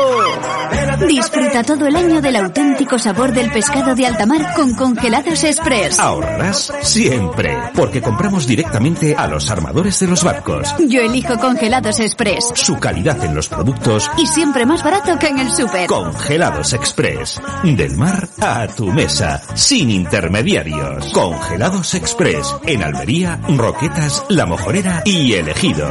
[1.08, 5.98] Disfruta todo el año del auténtico sabor del pescado de alta mar con Congelados Express.
[5.98, 10.76] Ahorras siempre, porque compramos directamente a los armadores de los barcos.
[10.90, 12.52] Yo elijo Congelados Express.
[12.56, 15.88] Su calidad en los productos Y siempre más barato que en el súper.
[15.88, 17.42] Congelados Express.
[17.64, 21.14] Del mar a tu mesa, sin intermediarios.
[21.14, 22.54] Congelados Express.
[22.66, 25.88] En Almería, Roquetas, La Mojorera y El Ejido.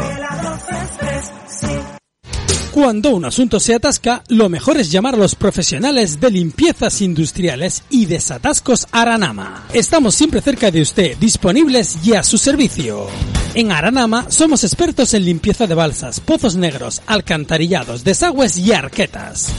[2.75, 7.85] Cuando un asunto se atasca, lo mejor es llamar a los profesionales de limpiezas industriales
[7.89, 9.69] y desatascos Aranama.
[9.73, 13.07] Estamos siempre cerca de usted, disponibles y a su servicio.
[13.55, 19.53] En Aranama somos expertos en limpieza de balsas, pozos negros, alcantarillados, desagües y arquetas.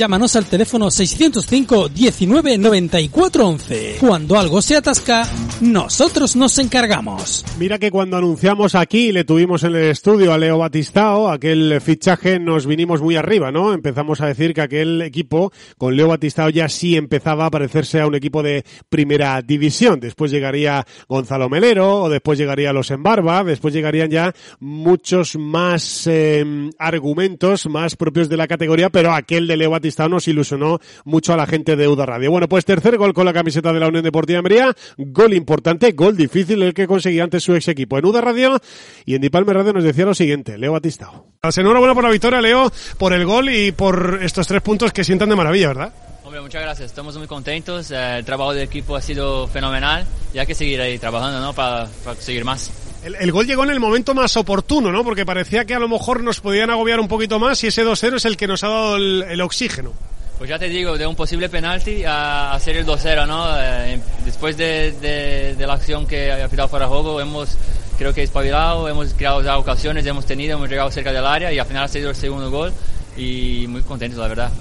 [0.00, 3.96] Llámanos al teléfono 605 19 94 11.
[4.00, 5.28] Cuando algo se atasca,
[5.60, 7.44] nosotros nos encargamos.
[7.58, 12.38] Mira que cuando anunciamos aquí, le tuvimos en el estudio a Leo Batistao, aquel fichaje
[12.38, 13.74] nos vinimos muy arriba, ¿no?
[13.74, 18.06] Empezamos a decir que aquel equipo con Leo Batistao ya sí empezaba a parecerse a
[18.06, 20.00] un equipo de primera división.
[20.00, 26.70] Después llegaría Gonzalo Melero, o después llegaría Los Embarba, después llegarían ya muchos más eh,
[26.78, 31.36] argumentos más propios de la categoría, pero aquel de Leo Batistao nos ilusionó mucho a
[31.36, 32.30] la gente de Uda Radio.
[32.30, 36.16] Bueno, pues tercer gol con la camiseta de la Unión Deportiva Almería, gol importante, gol
[36.16, 38.58] difícil el que conseguía antes su ex equipo en Uda Radio
[39.04, 41.26] y en Dipalme Radio nos decía lo siguiente, Leo Batistao.
[41.42, 45.28] Enhorabuena por la victoria, Leo, por el gol y por estos tres puntos que sientan
[45.28, 45.94] de maravilla, ¿verdad?
[46.24, 46.86] Hombre, muchas gracias.
[46.90, 47.90] Estamos muy contentos.
[47.90, 50.06] Eh, el trabajo del equipo ha sido fenomenal.
[50.32, 51.52] Y hay que seguir ahí trabajando, ¿no?
[51.52, 52.70] Para, para conseguir más.
[53.04, 55.02] El, el, gol llegó en el momento más oportuno, ¿no?
[55.02, 58.16] Porque parecía que a lo mejor nos podían agobiar un poquito más y ese 2-0
[58.16, 59.92] es el que nos ha dado el, el, oxígeno.
[60.36, 63.46] Pues ya te digo, de un posible penalti a hacer el 2-0, ¿no?
[63.58, 67.56] Eh, después de, de, de, la acción que ha pitado fuera de juego, hemos,
[67.96, 71.58] creo que espabilado, hemos creado ya ocasiones, hemos tenido, hemos llegado cerca del área y
[71.58, 72.72] al final ha sido el segundo gol
[73.16, 74.52] y muy contentos, la verdad.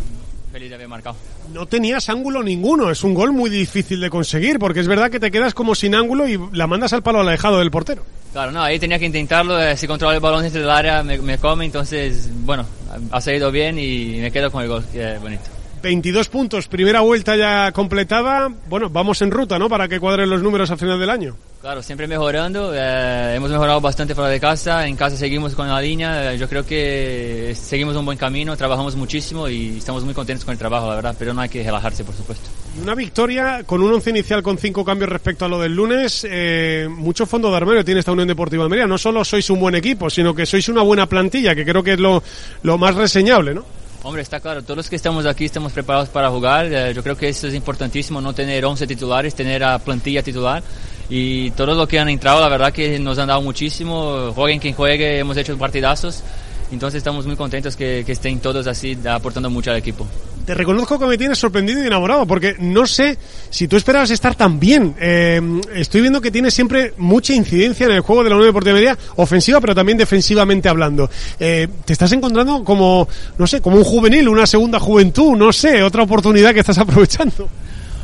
[0.52, 1.17] Feliz de haber marcado
[1.54, 2.91] no tenías ángulo ninguno.
[2.91, 5.95] Es un gol muy difícil de conseguir, porque es verdad que te quedas como sin
[5.95, 8.04] ángulo y la mandas al palo alejado del portero.
[8.31, 9.61] Claro, no, ahí tenía que intentarlo.
[9.61, 11.65] Eh, si controla el balón dentro del área, me, me, come.
[11.65, 12.65] Entonces, bueno,
[13.11, 15.58] ha salido bien y me quedo con el gol, que es bonito.
[15.81, 18.49] 22 puntos, primera vuelta ya completada.
[18.67, 19.69] Bueno, vamos en ruta, ¿no?
[19.69, 21.35] Para que cuadren los números a final del año.
[21.61, 22.71] Claro, siempre mejorando.
[22.73, 24.87] Eh, hemos mejorado bastante fuera de casa.
[24.87, 26.31] En casa seguimos con la línea.
[26.31, 30.53] Eh, yo creo que seguimos un buen camino, trabajamos muchísimo y estamos muy contentos con
[30.53, 31.15] el trabajo, la verdad.
[31.19, 32.49] Pero no hay que relajarse, por supuesto.
[32.81, 36.25] Una victoria con un once inicial con cinco cambios respecto a lo del lunes.
[36.29, 38.87] Eh, mucho fondo de armario tiene esta Unión Deportiva Almería.
[38.87, 41.93] No solo sois un buen equipo, sino que sois una buena plantilla, que creo que
[41.93, 42.23] es lo,
[42.63, 43.78] lo más reseñable, ¿no?
[44.09, 46.65] Hombre, está claro, todos los que estamos aquí estamos preparados para jugar.
[46.65, 50.63] Eh, yo creo que eso es importantísimo, no tener 11 titulares, tener a plantilla titular.
[51.11, 54.31] Y todos los que han entrado, la verdad que nos han dado muchísimo.
[54.33, 56.23] Jueguen quien juegue, hemos hecho partidazos.
[56.71, 60.07] Entonces estamos muy contentos que, que estén todos así aportando mucho al equipo.
[60.49, 63.19] Te reconozco que me tienes sorprendido y enamorado, porque no sé
[63.51, 64.95] si tú esperabas estar tan bien.
[64.99, 65.39] Eh,
[65.75, 68.97] estoy viendo que tienes siempre mucha incidencia en el juego de la Unión Deportiva Media,
[69.17, 71.07] ofensiva, pero también defensivamente hablando.
[71.39, 73.07] Eh, te estás encontrando como,
[73.38, 77.47] no sé, como un juvenil, una segunda juventud, no sé, otra oportunidad que estás aprovechando.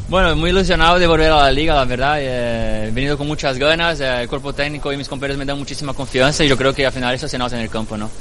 [0.07, 2.17] Bueno, muy ilusionado de volver a la liga, la verdad.
[2.19, 5.57] Eh, he venido con muchas ganas, eh, el cuerpo técnico y mis compañeros me dan
[5.57, 8.11] muchísima confianza y yo creo que al final eso se nota en el campo, ¿no?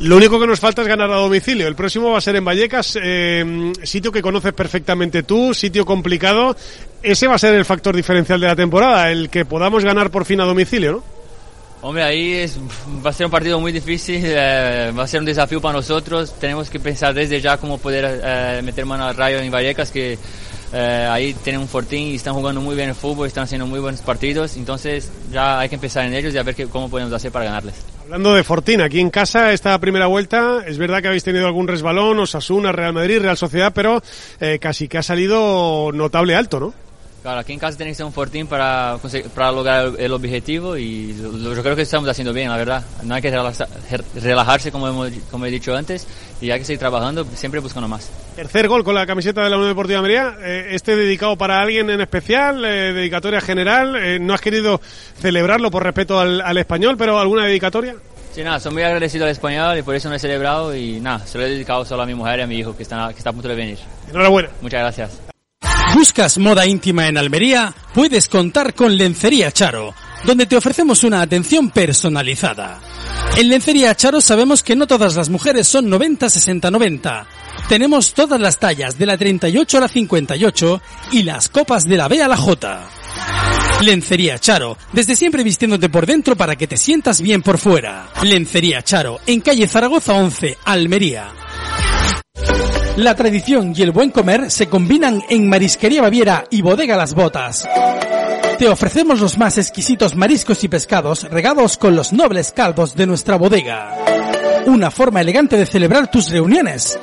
[0.00, 1.66] Lo único que nos falta es ganar a domicilio.
[1.66, 6.54] El próximo va a ser en Vallecas, eh, sitio que conoces perfectamente tú, sitio complicado.
[7.02, 10.26] Ese va a ser el factor diferencial de la temporada, el que podamos ganar por
[10.26, 11.16] fin a domicilio, ¿no?
[11.82, 12.58] Hombre, ahí es,
[13.04, 16.34] va a ser un partido muy difícil, eh, va a ser un desafío para nosotros.
[16.38, 20.18] Tenemos que pensar desde ya cómo poder eh, meter mano al rayo en Vallecas, que
[20.72, 23.80] eh, ahí tienen un fortín y están jugando muy bien el fútbol, están haciendo muy
[23.80, 24.56] buenos partidos.
[24.56, 27.44] Entonces ya hay que empezar en ellos y a ver qué, cómo podemos hacer para
[27.46, 27.74] ganarles.
[28.02, 31.66] Hablando de Fortín, aquí en casa, esta primera vuelta, es verdad que habéis tenido algún
[31.66, 34.00] resbalón, Osasuna, Real Madrid, Real Sociedad, pero
[34.40, 36.74] eh, casi que ha salido notable alto, ¿no?
[37.22, 38.98] Claro, aquí en casa tenéis un fortín para,
[39.34, 42.84] para lograr el, el objetivo y lo- yo creo que estamos haciendo bien, la verdad.
[43.02, 43.66] No hay que relaja-
[44.14, 46.06] relajarse, como, hemos- como he dicho antes,
[46.40, 48.10] y hay que seguir trabajando, siempre buscando más.
[48.34, 50.36] Tercer gol con la camiseta de la Unión Deportiva Almería.
[50.40, 53.96] Eh, este dedicado para alguien en especial, eh, dedicatoria general.
[53.96, 54.80] Eh, no has querido
[55.18, 57.96] celebrarlo por respeto al, al español, pero ¿alguna dedicatoria?
[58.36, 61.26] Sí, nada, soy muy agradecido al español y por eso no he celebrado y nada,
[61.26, 63.16] se lo he dedicado solo a mi mujer y a mi hijo que está, que
[63.18, 63.78] está a punto de venir.
[64.10, 64.50] Enhorabuena.
[64.60, 65.20] Muchas gracias.
[65.94, 67.72] ¿Buscas moda íntima en Almería?
[67.94, 69.94] Puedes contar con Lencería Charo,
[70.24, 72.78] donde te ofrecemos una atención personalizada.
[73.36, 77.26] En Lencería Charo sabemos que no todas las mujeres son 90, 60, 90.
[77.68, 82.08] Tenemos todas las tallas de la 38 a la 58 y las copas de la
[82.08, 82.88] B a la J.
[83.82, 88.08] Lencería Charo, desde siempre vistiéndote por dentro para que te sientas bien por fuera.
[88.22, 91.28] Lencería Charo, en calle Zaragoza 11, Almería.
[92.96, 97.68] La tradición y el buen comer se combinan en Marisquería Baviera y Bodega Las Botas.
[98.58, 103.36] Te ofrecemos los más exquisitos mariscos y pescados regados con los nobles caldos de nuestra
[103.36, 103.94] bodega.
[104.66, 106.98] Una forma elegante de celebrar tus reuniones.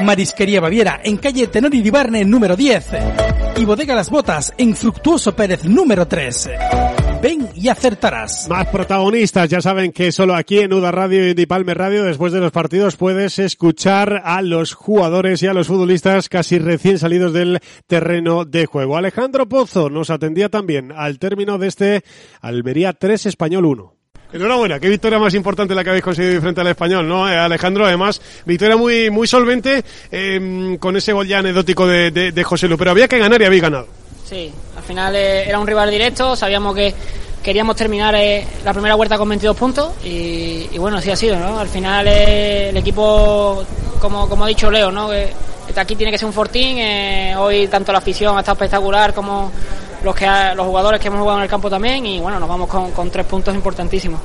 [0.00, 2.86] Marisquería Baviera en calle Tenori di Barne número 10
[3.56, 6.50] y Bodega Las Botas en Fructuoso Pérez número 3.
[7.20, 8.48] Ven y acertarás.
[8.48, 12.32] Más protagonistas, ya saben que solo aquí en Uda Radio y en Palme Radio, después
[12.32, 17.32] de los partidos, puedes escuchar a los jugadores y a los futbolistas casi recién salidos
[17.32, 18.96] del terreno de juego.
[18.96, 22.04] Alejandro Pozo nos atendía también al término de este
[22.40, 23.94] Almería 3 Español 1.
[24.32, 27.28] Enhorabuena, qué victoria más importante la que habéis conseguido frente al español, ¿no?
[27.28, 32.30] Eh, Alejandro, además, victoria muy, muy solvente eh, con ese gol ya anecdótico de, de,
[32.30, 33.88] de José Lu, pero había que ganar y habéis ganado.
[34.24, 34.52] Sí,
[34.88, 36.92] final eh, era un rival directo, sabíamos que
[37.42, 41.58] queríamos terminar eh, la primera vuelta con 22 puntos y, bueno, así ha sido, ¿no?
[41.60, 43.64] Al final eh, el equipo,
[44.00, 45.10] como, como ha dicho Leo, ¿no?
[45.76, 49.52] Aquí tiene que ser un fortín, eh, hoy tanto la afición ha estado espectacular como
[50.02, 52.48] los, que ha- los jugadores que hemos jugado en el campo también y bueno, nos
[52.48, 54.20] vamos con tres puntos importantísimos.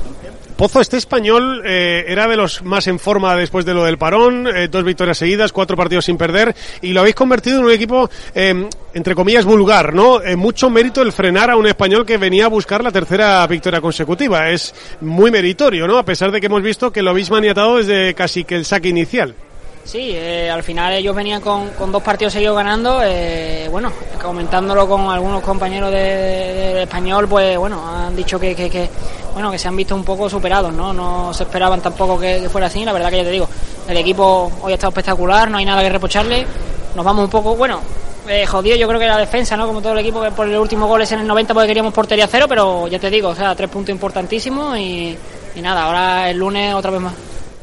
[0.56, 4.46] Pozo, este español eh, era de los más en forma después de lo del parón,
[4.46, 8.08] eh, dos victorias seguidas, cuatro partidos sin perder, y lo habéis convertido en un equipo,
[8.36, 10.22] eh, entre comillas, vulgar, ¿no?
[10.22, 13.80] Eh, mucho mérito el frenar a un español que venía a buscar la tercera victoria
[13.80, 14.48] consecutiva.
[14.48, 15.98] Es muy meritorio, ¿no?
[15.98, 18.90] A pesar de que hemos visto que lo habéis maniatado desde casi que el saque
[18.90, 19.34] inicial.
[19.82, 23.00] Sí, eh, al final ellos venían con, con dos partidos seguidos ganando.
[23.04, 28.54] eh, bueno, comentándolo con algunos compañeros de, de- de español, pues bueno, han dicho que,
[28.54, 28.88] que, que,
[29.34, 30.92] bueno que se han visto un poco superados, ¿no?
[30.92, 32.84] No se esperaban tampoco que, que fuera así.
[32.84, 33.48] La verdad que ya te digo,
[33.88, 36.46] el equipo hoy ha estado espectacular, no hay nada que reprocharle.
[36.94, 37.80] Nos vamos un poco, bueno,
[38.28, 39.66] eh, jodido yo creo que la defensa, ¿no?
[39.66, 41.92] Como todo el equipo, que por el último gol es en el 90 porque queríamos
[41.92, 45.16] portería cero, pero ya te digo, o sea, tres puntos importantísimos y,
[45.54, 47.14] y nada, ahora el lunes otra vez más.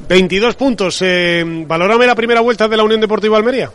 [0.07, 1.01] 22 puntos.
[1.01, 3.71] Eh, valórame la primera vuelta de la Unión Deportiva Almería.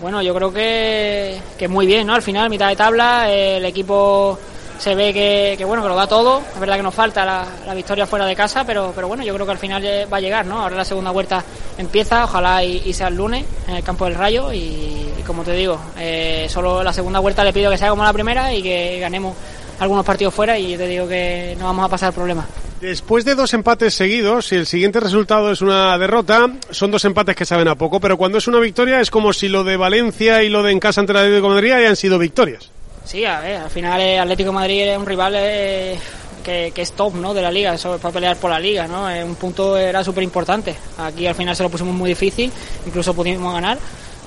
[0.00, 2.14] Bueno, yo creo que, que muy bien, ¿no?
[2.14, 4.38] Al final, mitad de tabla, eh, el equipo
[4.80, 6.42] se ve que, que, bueno, que lo da todo.
[6.54, 9.34] Es verdad que nos falta la, la victoria fuera de casa, pero, pero bueno, yo
[9.34, 10.62] creo que al final va a llegar, ¿no?
[10.62, 11.44] Ahora la segunda vuelta
[11.76, 15.78] empieza, ojalá y, sea el lunes en el campo del Rayo y, como te digo,
[15.98, 19.36] eh, solo la segunda vuelta le pido que sea como la primera y que ganemos
[19.78, 22.46] algunos partidos fuera y te digo que no vamos a pasar problemas.
[22.80, 27.36] Después de dos empates seguidos, si el siguiente resultado es una derrota, son dos empates
[27.36, 30.42] que saben a poco, pero cuando es una victoria es como si lo de Valencia
[30.42, 32.70] y lo de en casa ante la Atlético de Madrid hayan sido victorias.
[33.04, 35.98] Sí, a ver, al final eh, Atlético Madrid es un rival eh,
[36.42, 37.34] que, es top ¿no?
[37.34, 39.10] de la liga, eso es para pelear por la liga, ¿no?
[39.10, 40.74] Eh, un punto era súper importante.
[40.98, 42.52] Aquí al final se lo pusimos muy difícil,
[42.86, 43.78] incluso pudimos ganar.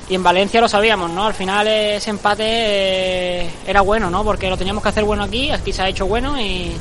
[0.09, 1.25] Y en Valencia lo sabíamos, ¿no?
[1.25, 4.23] Al final ese empate eh, era bueno, ¿no?
[4.23, 6.75] Porque lo teníamos que hacer bueno aquí, aquí se ha hecho bueno y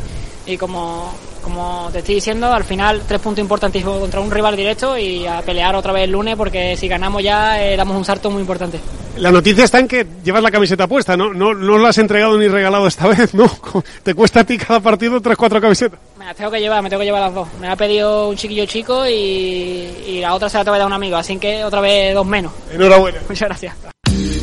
[0.58, 5.26] como, como te estoy diciendo, al final tres puntos importantísimos contra un rival directo y
[5.26, 8.40] a pelear otra vez el lunes porque si ganamos ya eh, damos un salto muy
[8.40, 8.80] importante.
[9.16, 11.34] La noticia está en que llevas la camiseta puesta, ¿no?
[11.34, 13.50] No, no la has entregado ni regalado esta vez, ¿no?
[14.02, 15.98] Te cuesta a ti cada partido tres, cuatro camisetas.
[16.18, 17.48] Me las tengo que llevar, me tengo que llevar las dos.
[17.60, 20.86] Me ha pedido un chiquillo chico y, y la otra se la tengo que dar
[20.86, 22.52] a un amigo, así que otra vez dos menos.
[22.72, 23.18] Enhorabuena.
[23.28, 23.91] Muchas gracias.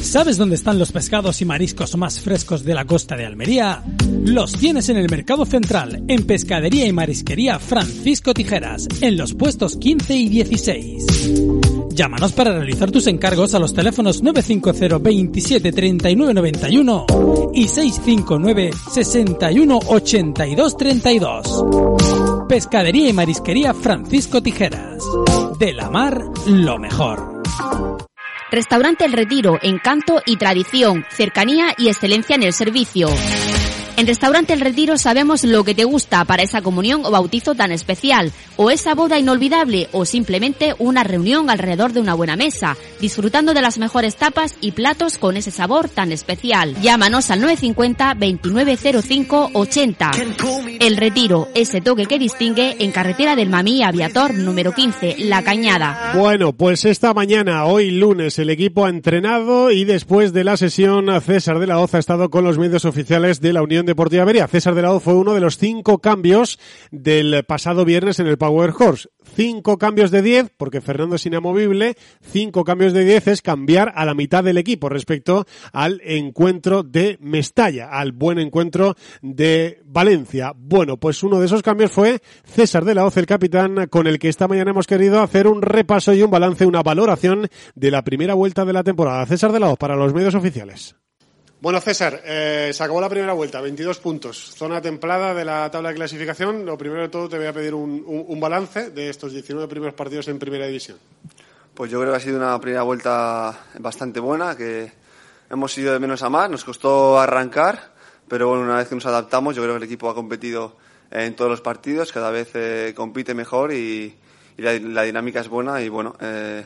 [0.02, 3.84] ¿Sabes dónde están los pescados y mariscos más frescos de la costa de Almería?
[4.24, 9.78] Los tienes en el Mercado Central, en Pescadería y Marisquería Francisco Tijeras, en los puestos
[9.78, 11.06] 15 y 16.
[11.92, 17.06] Llámanos para realizar tus encargos a los teléfonos 950 27 39 91
[17.54, 21.66] y 659 61 82 32.
[22.48, 25.04] Pescadería y Marisquería Francisco Tijeras.
[25.60, 27.39] De la mar, lo mejor.
[28.52, 33.10] Restaurante El Retiro, encanto y tradición, cercanía y excelencia en el servicio.
[34.00, 37.74] En Restaurante El Retiro sabemos lo que te gusta para esa comunión o bautizo tan
[37.74, 43.54] especial, o esa boda inolvidable, o simplemente una reunión alrededor de una buena mesa, disfrutando
[43.54, 46.76] de las mejores tapas y platos con ese sabor tan especial.
[46.82, 50.12] Llámanos al 950 2905 80.
[50.80, 56.14] El Retiro, ese toque que distingue en carretera del Mamí Aviator número 15, La Cañada.
[56.16, 61.08] Bueno, pues esta mañana, hoy lunes, el equipo ha entrenado y después de la sesión,
[61.22, 64.48] César de la Hoz ha estado con los medios oficiales de la Unión Deportiva Avería.
[64.48, 66.60] César de la Hoz fue uno de los cinco cambios
[66.92, 69.10] del pasado viernes en el Power Horse.
[69.36, 71.96] Cinco cambios de diez, porque Fernando es inamovible.
[72.22, 77.18] Cinco cambios de diez es cambiar a la mitad del equipo respecto al encuentro de
[77.20, 80.54] Mestalla, al buen encuentro de Valencia.
[80.56, 84.20] Bueno, pues uno de esos cambios fue César de la Hoz, el capitán, con el
[84.20, 88.04] que esta mañana hemos querido hacer un repaso y un balance, una valoración de la
[88.04, 89.26] primera vuelta de la temporada.
[89.26, 90.99] César de la Hoz para los medios oficiales.
[91.62, 94.38] Bueno, César, eh, se acabó la primera vuelta, 22 puntos.
[94.56, 96.66] Zona templada de la tabla de clasificación.
[96.66, 99.68] Lo primero de todo te voy a pedir un, un- un balance de estos 19
[99.68, 100.98] primeros partidos en primera división.
[101.74, 104.92] Pues yo creo que ha sido una primera vuelta bastante buena, que
[105.50, 107.92] hemos ido de menos a más, nos costó arrancar,
[108.30, 110.78] pero bueno, una vez que nos adaptamos, yo creo que el equipo ha competido
[111.12, 114.16] en todos los partidos, cada vez eh, compite mejor y,
[114.58, 116.66] y la, la dinámica es buena y bueno, eh,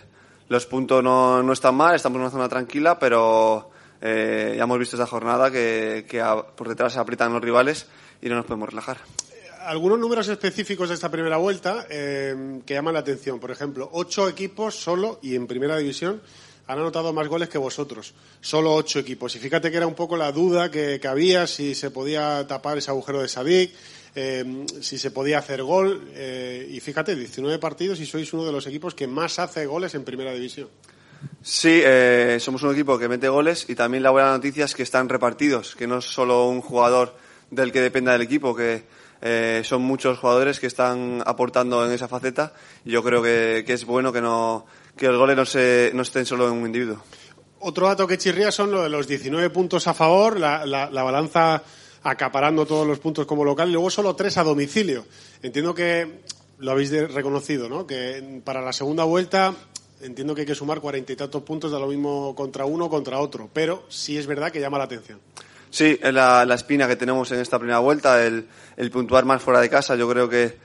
[0.49, 3.69] los puntos no, no están mal, estamos en una zona tranquila, pero
[4.05, 6.05] eh, ya hemos visto esta jornada que,
[6.57, 7.87] por detrás se aprietan los rivales
[8.21, 8.97] y no nos podemos relajar.
[9.61, 13.39] Algunos números específicos de esta primera vuelta eh, que llaman la atención.
[13.39, 16.21] Por ejemplo, ocho equipos solo y en primera división
[16.67, 18.13] han anotado más goles que vosotros.
[18.41, 19.33] Solo ocho equipos.
[19.37, 22.77] Y fíjate que era un poco la duda que, que había si se podía tapar
[22.77, 23.71] ese agujero de Sadik,
[24.15, 26.09] eh, si se podía hacer gol.
[26.13, 29.95] eh, y fíjate, 19 partidos y sois uno de los equipos que más hace goles
[29.95, 30.67] en primera división.
[31.45, 34.83] Sí, eh, somos un equipo que mete goles y también la buena noticia es que
[34.83, 37.15] están repartidos, que no es solo un jugador
[37.51, 38.83] del que dependa del equipo, que
[39.21, 42.53] eh, son muchos jugadores que están aportando en esa faceta
[42.85, 46.03] y yo creo que, que es bueno que no que los goles no, se, no
[46.03, 47.03] estén solo en un individuo.
[47.59, 51.03] Otro dato que chirría son lo de los 19 puntos a favor, la, la- la
[51.03, 51.61] balanza
[52.03, 55.05] acaparando todos los puntos como local y luego solo tres a domicilio.
[55.41, 56.21] Entiendo que
[56.59, 57.87] lo habéis reconocido, ¿no?
[57.87, 59.53] Que para la segunda vuelta
[60.03, 63.17] entiendo que hay que sumar cuarenta y tantos puntos de lo mismo contra uno contra
[63.19, 65.19] otro, pero sí es verdad que llama la atención.
[65.69, 69.41] Sí, es la, la espina que tenemos en esta primera vuelta, el, el puntuar más
[69.41, 69.95] fuera de casa.
[69.95, 70.55] Yo creo que,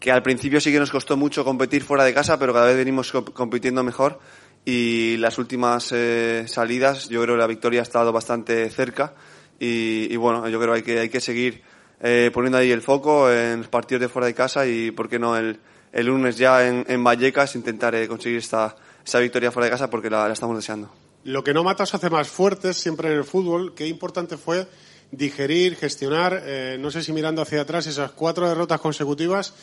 [0.00, 2.76] que al principio sí que nos costó mucho competir fuera de casa, pero cada vez
[2.76, 4.18] venimos comp- compitiendo mejor.
[4.64, 9.14] Y las últimas eh, salidas, yo creo que la victoria ha estado bastante cerca.
[9.60, 11.62] Y, y bueno, yo creo que hay que, hay que seguir
[12.00, 15.18] eh, poniendo ahí el foco en los partidos de fuera de casa y, ¿por qué
[15.18, 15.60] no, el,
[15.92, 19.88] el lunes ya en, en Vallecas intentar eh, conseguir esta, esta victoria fuera de casa
[19.90, 20.90] porque la- la estamos deseando.
[21.24, 23.74] Lo que no mata os hace más fuertes siempre en el fútbol.
[23.74, 24.66] Qué importante fue
[25.10, 29.54] digerir, gestionar, eh, no sé si mirando hacia atrás, esas cuatro derrotas consecutivas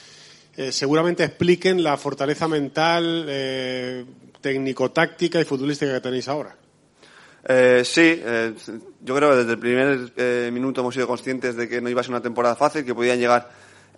[0.55, 4.05] eh, seguramente expliquen la fortaleza mental, eh,
[4.39, 6.55] técnico-táctica y futbolística que tenéis ahora.
[7.45, 8.21] Eh, sí,
[9.01, 12.03] yo creo que desde el primer minuto hemos sido conscientes de que no iba a
[12.03, 13.49] ser una temporada fácil, que podían llegar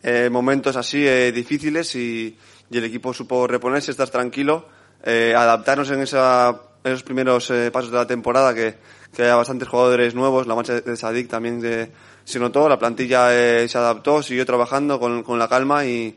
[0.07, 2.37] eh, momentos así eh, difíciles y,
[2.69, 4.67] y el equipo supo reponerse, estar tranquilo,
[5.03, 8.75] eh, adaptarnos en, esa, esos primeros eh, pasos de la temporada, que,
[9.15, 11.91] que haya bastantes jugadores nuevos, la marcha de Sadik también se,
[12.23, 16.15] se notó, la plantilla eh, se adaptó, siguió trabajando con, con la calma y,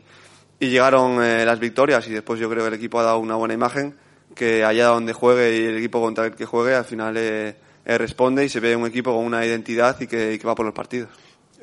[0.59, 3.37] y llegaron eh, las victorias y después yo creo que el equipo ha dado una
[3.37, 3.97] buena imagen
[4.35, 8.49] que allá donde juegue y el equipo contra el que juegue al final responde y
[8.49, 11.09] se ve un equipo con una identidad y que, y que va por los partidos.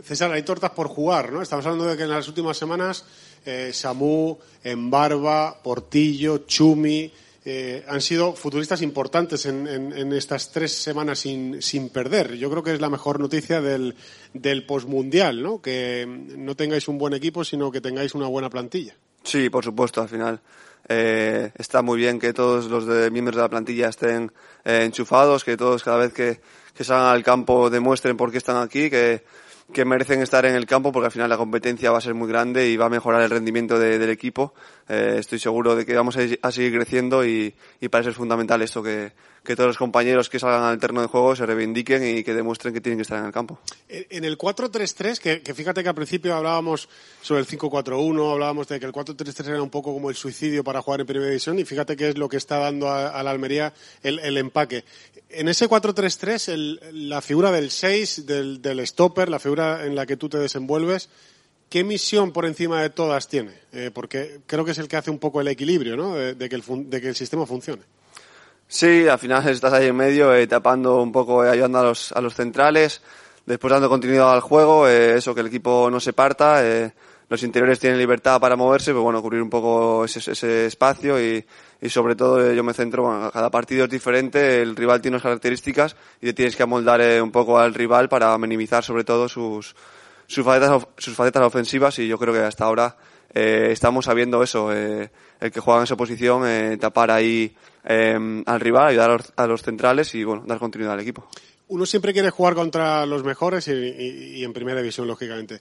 [0.03, 1.43] César, hay tortas por jugar, ¿no?
[1.43, 3.05] Estamos hablando de que en las últimas semanas
[3.45, 7.11] eh, Samu, Embarba, Portillo, Chumi,
[7.45, 12.35] eh, han sido futuristas importantes en, estas tres semanas sin, sin perder.
[12.37, 13.95] Yo creo que es la mejor noticia del,
[14.35, 15.63] del postmundial, ¿no?
[15.63, 18.97] Que no tengáis un buen equipo, sino que tengáis una buena plantilla.
[19.23, 20.41] Sí, por supuesto, al final.
[20.89, 24.31] eh, está muy bien que todos los de- miembros de la plantilla estén
[24.65, 26.41] eh, enchufados, que todos cada vez que,
[26.75, 29.23] que salgan al campo demuestren por qué están aquí, que,
[29.73, 32.29] que merecen estar en el campo porque al final la competencia va a ser muy
[32.29, 34.55] grande y va a mejorar el rendimiento de- del equipo.
[34.89, 38.63] Eh, estoy seguro de que vamos a, seguir creciendo y, y para eso es fundamental
[38.63, 39.13] esto, que,
[39.47, 42.75] que todos los compañeros que salgan al terreno de juego se reivindiquen y que demuestren
[42.75, 43.59] que tienen que estar en el campo.
[43.89, 46.89] En el 4-3-3, que, que fíjate que al principio hablábamos
[47.23, 50.83] sobre el 5-4-1, hablábamos de que el 4-3-3 era un poco como el suicidio para
[50.83, 53.73] jugar en Primera División y fíjate que es lo que está dando a, la Almería
[54.03, 54.85] el, empaque.
[55.31, 60.07] En ese 4-3-3, el- la figura del 6, del, del stopper, la figura en la
[60.07, 61.09] que tú te desenvuelves,
[61.69, 63.53] ¿qué misión por encima de todas tiene?
[63.73, 66.15] Eh, porque creo que es el que hace un poco el equilibrio, ¿no?
[66.17, 67.83] De que el sistema funcione.
[68.69, 72.13] Sí, al final estás ahí en medio, eh, tapando un poco, eh, ayudando a los,
[72.13, 73.01] a los centrales,
[73.47, 76.93] después dando continuidad al juego, eh, eso, que el equipo no se parta, eh,
[77.29, 81.45] los interiores tienen libertad para moverse, pero bueno, cubrir un poco ese, ese espacio y,
[81.81, 85.17] y sobre todo eh, yo me centro, bueno, cada partido es diferente, el rival tiene
[85.17, 89.29] unas características y tienes que amoldar eh, un poco al rival para minimizar sobre todo
[89.29, 89.75] sus,
[90.27, 92.97] sus facetas, sus facetas ofensivas y yo creo que hasta ahora
[93.35, 95.11] eh, estamos sabiendo eso, eh,
[95.41, 97.55] el que juega en esa posición, eh, tapar ahí
[97.85, 101.29] eh, al rival, ayudar a los, a los centrales y bueno, dar continuidad al equipo.
[101.69, 105.61] Uno siempre quiere jugar contra los mejores y, en primera división, lógicamente.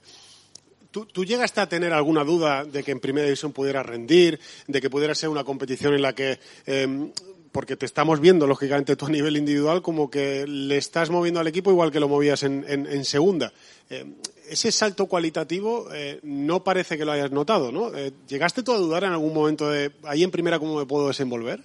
[0.90, 4.80] ¿Tú, tú llegaste a tener alguna duda de que en primera división pudiera rendir, de
[4.80, 7.10] que pudiera ser una competición en la que, eh,
[7.52, 11.48] porque te estamos viendo, lógicamente, tú a nivel individual, como que le estás moviendo al
[11.48, 13.52] equipo igual que lo movías en, en- en segunda.
[13.90, 14.04] Eh,
[14.48, 17.94] ese salto cualitativo eh, no parece que lo hayas notado, ¿no?
[17.94, 21.08] Eh, ¿Llegaste tú a dudar en algún momento de ahí en primera cómo me puedo
[21.08, 21.60] desenvolver?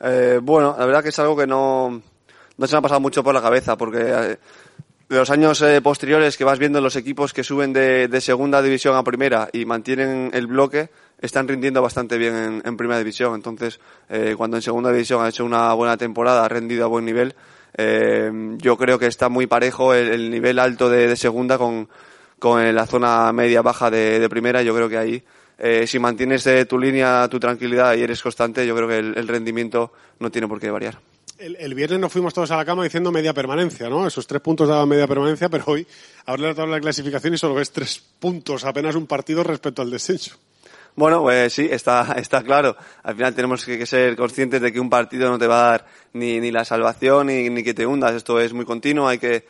[0.00, 2.02] Eh, bueno, la verdad que es algo que no,
[2.56, 4.38] no se me ha pasado mucho por la cabeza, porque eh,
[5.08, 8.96] los años eh, posteriores que vas viendo los equipos que suben de, de segunda división
[8.96, 10.88] a primera y mantienen el bloque,
[11.20, 13.34] están rindiendo bastante bien en, en primera división.
[13.34, 13.78] Entonces,
[14.38, 17.34] cuando en segunda división ha hecho una buena temporada, ha rendido a buen nivel,
[17.76, 21.88] eh, yo creo que está muy parejo el, el nivel alto de, segunda con,
[22.38, 24.62] con eh, la zona media-baja de, de primera.
[24.62, 25.22] Yo creo que ahí,
[25.58, 29.92] eh, si mantienes tu línea, tu tranquilidad y eres constante, yo creo que el, rendimiento
[30.18, 30.98] no tiene por qué variar.
[31.38, 34.06] El, viernes nos fuimos todos a la cama diciendo media permanencia, ¿no?
[34.06, 35.86] Esos tres puntos daban media permanencia, pero hoy
[36.26, 39.90] habla la tabla de clasificación y solo ves tres puntos, apenas un partido respecto al
[39.90, 40.36] descenso.
[40.96, 42.76] Bueno, pues sí, está, está claro.
[43.02, 45.86] Al final tenemos que, ser conscientes de que un partido no te va a dar
[46.12, 48.14] ni, ni la salvación ni, que te hundas.
[48.14, 49.44] Esto es muy continuo, hay que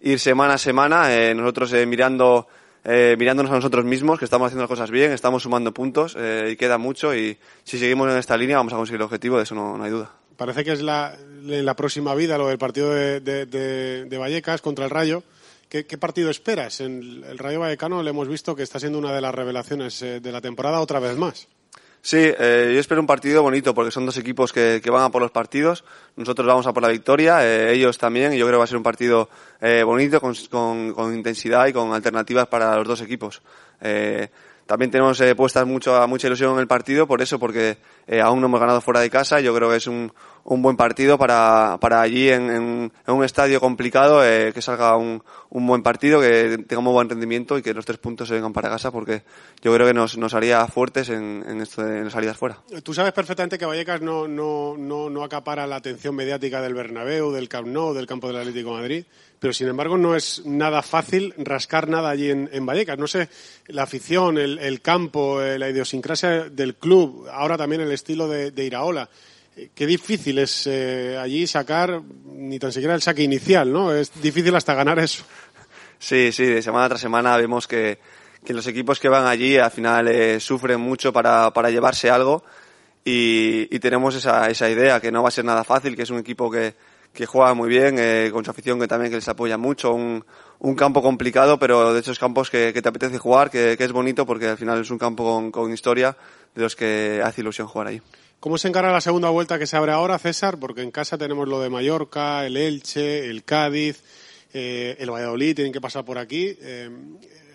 [0.00, 1.14] ir semana a semana.
[1.14, 2.46] eh, nosotros eh, mirando,
[2.84, 6.50] eh, mirándonos a nosotros mismos, que estamos haciendo las cosas bien, estamos sumando puntos eh,
[6.52, 7.14] y queda mucho.
[7.14, 9.90] Y si seguimos en esta línea vamos a conseguir el objetivo, de eso no, hay
[9.90, 10.10] duda.
[10.36, 14.84] Parece que es la, la próxima vida lo del partido de- de- de Vallecas contra
[14.84, 15.22] el Rayo.
[15.82, 16.82] ¿Qué, partido esperas?
[16.82, 20.20] En el, Rayo Vallecano le hemos visto que está siendo una de las revelaciones eh,
[20.20, 21.48] de la temporada otra vez más.
[22.02, 25.22] Sí, eh, yo espero un partido bonito porque son dos equipos que, van a por
[25.22, 25.82] los partidos.
[26.16, 28.66] Nosotros vamos a por la victoria, eh, ellos también, y yo creo que va a
[28.66, 29.30] ser un partido
[29.62, 33.40] eh, bonito, con- con intensidad y con alternativas para los dos equipos.
[34.66, 38.40] También tenemos eh, puestas mucho, mucha ilusión en el partido, por eso, porque eh, aún
[38.40, 39.40] no hemos ganado fuera de casa.
[39.40, 40.12] Yo creo que es un,
[40.44, 44.96] un buen partido para, para allí en, en- en un estadio complicado, eh, que salga
[44.96, 48.52] un, un buen partido, que tengamos buen rendimiento y que los tres puntos se vengan
[48.52, 49.22] para casa, porque
[49.62, 52.58] yo creo que nos, nos haría fuertes en, en esto de en las salidas fuera.
[52.82, 57.30] Tú sabes perfectamente que Vallecas no, no, no, no acapara la atención mediática del Bernabéu,
[57.32, 59.04] del Camp Nou, del campo del Atlético de Madrid,
[59.42, 62.96] pero sin embargo no es nada fácil rascar nada allí en, en Vallecas.
[62.96, 63.28] No sé,
[63.66, 68.52] la afición, el, el campo, eh, la idiosincrasia del club, ahora también el estilo de,
[68.52, 69.10] de Iraola.
[69.56, 73.92] Eh, Qué difícil es eh, allí sacar ni tan siquiera el saque inicial, ¿no?
[73.92, 75.24] Es difícil hasta ganar eso.
[75.98, 77.98] Sí, sí, de semana tras semana vemos que,
[78.44, 82.44] que los equipos que van allí al final sufren mucho para, para llevarse algo
[83.04, 86.10] y, y tenemos esa, esa idea que no va a ser nada fácil, que es
[86.10, 86.74] un equipo que,
[87.12, 90.24] que juega muy bien, eh, con su afición que también que les apoya mucho, un,
[90.60, 94.24] un campo complicado, pero de esos campos que, te apetece jugar, que, que es bonito
[94.24, 96.16] porque al final es un campo con, con historia
[96.54, 98.00] de los que hace ilusión jugar ahí.
[98.40, 100.58] ¿Cómo se encara la segunda vuelta que se abre ahora, César?
[100.58, 104.02] Porque en casa tenemos lo de Mallorca, el Elche, el Cádiz,
[104.52, 106.56] eh, el Valladolid, tienen que pasar por aquí.
[106.60, 106.90] Eh,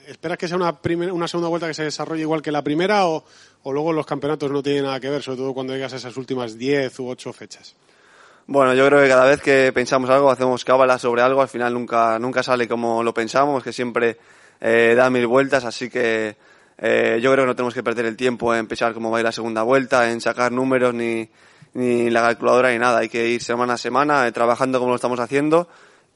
[0.08, 3.08] ¿Esperas que sea una, primer- una segunda vuelta que se desarrolle igual que la primera
[3.08, 3.26] o,
[3.64, 6.16] o luego los campeonatos no tienen nada que ver, sobre todo cuando llegas a esas
[6.16, 7.76] últimas 10 u 8 fechas?
[8.47, 11.73] Bueno, yo creo que cada vez que pensamos algo, hacemos cábala sobre algo, al final
[11.73, 14.17] nunca, nunca sale como lo pensamos, que siempre
[14.61, 16.35] eh, da mil vueltas, así que
[16.79, 19.31] Eh, yo creo que no tenemos que perder el tiempo en pensar cómo va la
[19.31, 21.27] segunda vuelta, en sacar números ni,
[21.73, 22.99] ni la calculadora ni nada.
[22.99, 25.67] Hay que ir semana a semana eh, trabajando como lo estamos haciendo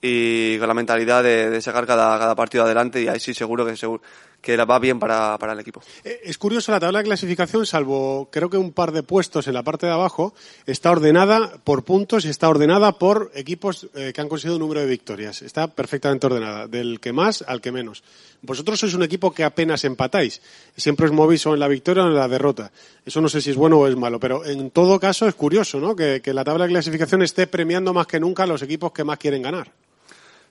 [0.03, 3.65] y con la mentalidad de, de sacar cada, cada partido adelante y ahí sí seguro
[3.65, 4.03] que, seguro
[4.41, 5.81] que va bien para, para el equipo.
[6.03, 9.53] Eh, Es curioso la tabla de clasificación, salvo creo que un par de puestos en
[9.53, 10.33] la parte de abajo,
[10.65, 14.81] está ordenada por puntos y está ordenada por equipos eh, que han conseguido un número
[14.81, 15.41] de victorias.
[15.43, 18.03] Está perfectamente ordenada, del que más al que menos.
[18.41, 20.41] Vosotros sois un equipo que apenas empatáis.
[20.75, 22.71] Siempre os movéis o en la victoria o en la derrota.
[23.05, 25.79] Eso no sé si es bueno o es malo, pero en todo caso es curioso,
[25.79, 25.95] ¿no?
[25.95, 29.03] Que, que la tabla de clasificación esté premiando más que nunca a los equipos que
[29.03, 29.71] más quieren ganar.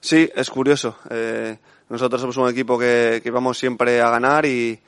[0.00, 0.96] Sí, es curioso.
[1.10, 1.58] Eh,
[1.90, 4.78] nosotros somos un equipo que, vamos siempre a ganar y,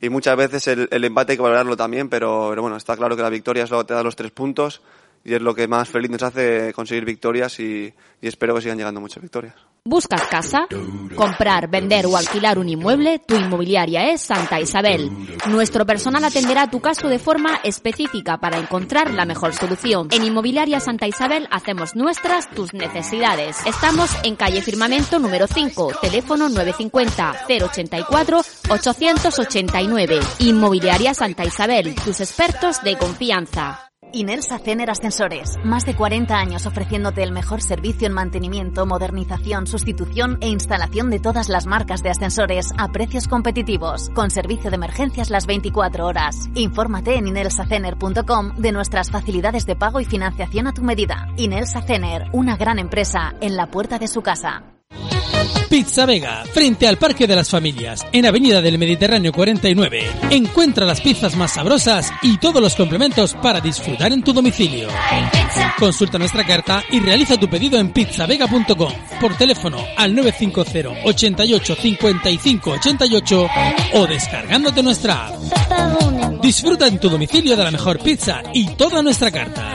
[0.00, 3.30] y muchas veces el, empate hay que valorarlo también, pero, bueno, está claro que la
[3.30, 4.80] victoria es lo que te da los tres puntos
[5.24, 7.92] y es lo que más feliz nos hace conseguir victorias y
[8.22, 9.73] espero que sigan llegando muchas victorias.
[9.86, 10.66] ¿Buscas casa?
[11.14, 15.10] Comprar, vender o alquilar un inmueble, tu inmobiliaria es Santa Isabel.
[15.50, 20.08] Nuestro personal atenderá tu caso de forma específica para encontrar la mejor solución.
[20.10, 23.58] En Inmobiliaria Santa Isabel hacemos nuestras tus necesidades.
[23.66, 30.20] Estamos en calle Firmamento número 5, teléfono 950 084 889.
[30.38, 33.90] Inmobiliaria Santa Isabel, tus expertos de confianza.
[34.14, 35.58] Inelsa Cener Ascensores.
[35.64, 41.18] Más de 40 años ofreciéndote el mejor servicio en mantenimiento, modernización, sustitución e instalación de
[41.18, 44.10] todas las marcas de ascensores a precios competitivos.
[44.14, 46.48] Con servicio de emergencias las 24 horas.
[46.54, 51.28] Infórmate en inelsacener.com de nuestras facilidades de pago y financiación a tu medida.
[51.36, 54.62] Inelsa Cener, una gran empresa en la puerta de su casa.
[55.74, 60.06] Pizza Vega, frente al Parque de las Familias, en Avenida del Mediterráneo 49.
[60.30, 64.86] Encuentra las pizzas más sabrosas y todos los complementos para disfrutar en tu domicilio.
[65.76, 72.70] Consulta nuestra carta y realiza tu pedido en pizzavega.com por teléfono al 950 88 55
[72.70, 73.48] 88
[73.94, 76.33] o descargándote nuestra app.
[76.44, 79.74] Disfruta en tu domicilio de la mejor pizza y toda nuestra carta.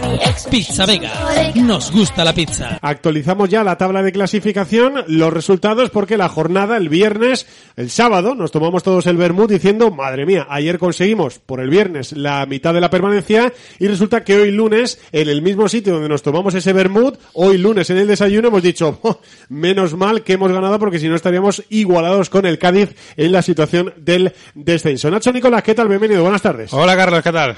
[0.51, 1.11] Pizza Vega.
[1.55, 2.77] Nos gusta la pizza.
[2.83, 8.35] Actualizamos ya la tabla de clasificación, los resultados, porque la jornada, el viernes, el sábado,
[8.35, 12.75] nos tomamos todos el vermut diciendo, madre mía, ayer conseguimos por el viernes la mitad
[12.75, 16.53] de la permanencia y resulta que hoy lunes, en el mismo sitio donde nos tomamos
[16.53, 20.77] ese vermut, hoy lunes en el desayuno hemos dicho, "Oh, menos mal que hemos ganado
[20.77, 25.09] porque si no estaríamos igualados con el Cádiz en la situación del descenso.
[25.09, 25.87] Nacho Nicolás, ¿qué tal?
[25.87, 26.58] Bienvenido, buenas tardes.
[26.71, 27.55] Hola Carlos, ¿qué tal?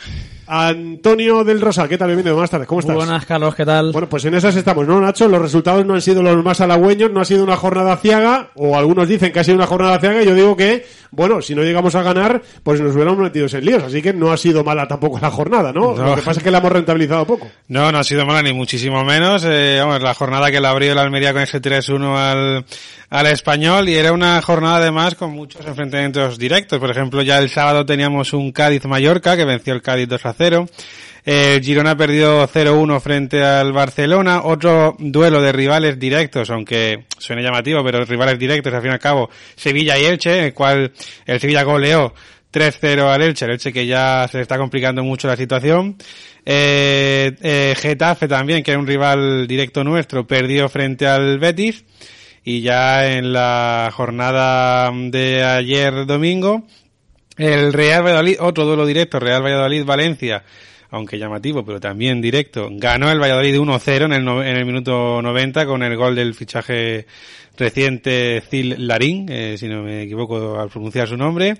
[0.54, 2.10] Antonio del Rosal, ¿qué tal?
[2.10, 2.94] Bienvenido, buenas tardes, ¿cómo estás?
[2.94, 3.94] Buenas, Carlos, ¿qué tal?
[3.94, 5.30] Bueno, pues en esas estamos, ¿no, Nacho?
[5.30, 8.78] Los resultados no han sido los más halagüeños, no ha sido una jornada ciaga, o
[8.78, 11.64] algunos dicen que ha sido una jornada ciaga, y yo digo que, bueno, si no
[11.64, 14.90] llegamos a ganar, pues nos hubiéramos metido en líos, así que no ha sido mala
[14.90, 15.96] tampoco la jornada, ¿no?
[15.96, 17.48] Lo que pasa es que la hemos rentabilizado poco.
[17.70, 20.94] No, no ha sido mala ni muchísimo menos, eh, vamos, la jornada que la abrió
[20.94, 22.66] la Almería con ese 3-1 al,
[23.10, 27.50] al español, y era una jornada además con muchos enfrentamientos directos, por ejemplo, ya el
[27.50, 30.66] sábado teníamos un Cádiz-Mallorca, que venció el Cádiz 2 0 0.
[31.24, 34.42] El eh, Girona perdió 0-1 frente al Barcelona.
[34.44, 39.00] Otro duelo de rivales directos, aunque suene llamativo, pero rivales directos al fin y al
[39.00, 39.30] cabo.
[39.56, 40.92] Sevilla y Elche, en el cual
[41.28, 42.16] el Sevilla goleó
[42.52, 45.96] 3-0 al Elche, el Elche que ya se le está complicando mucho la situación.
[46.44, 51.86] Eh, eh, Getafe también, que es un rival directo nuestro, perdió frente al Betis.
[52.44, 56.66] Y ya en la jornada de ayer domingo,
[57.44, 60.44] el Real Valladolid, otro duelo directo, Real Valladolid-Valencia,
[60.90, 65.66] aunque llamativo, pero también directo, ganó el Valladolid 1-0 en el, en el minuto 90
[65.66, 67.06] con el gol del fichaje
[67.58, 71.58] reciente Zil Larín, eh, si no me equivoco al pronunciar su nombre.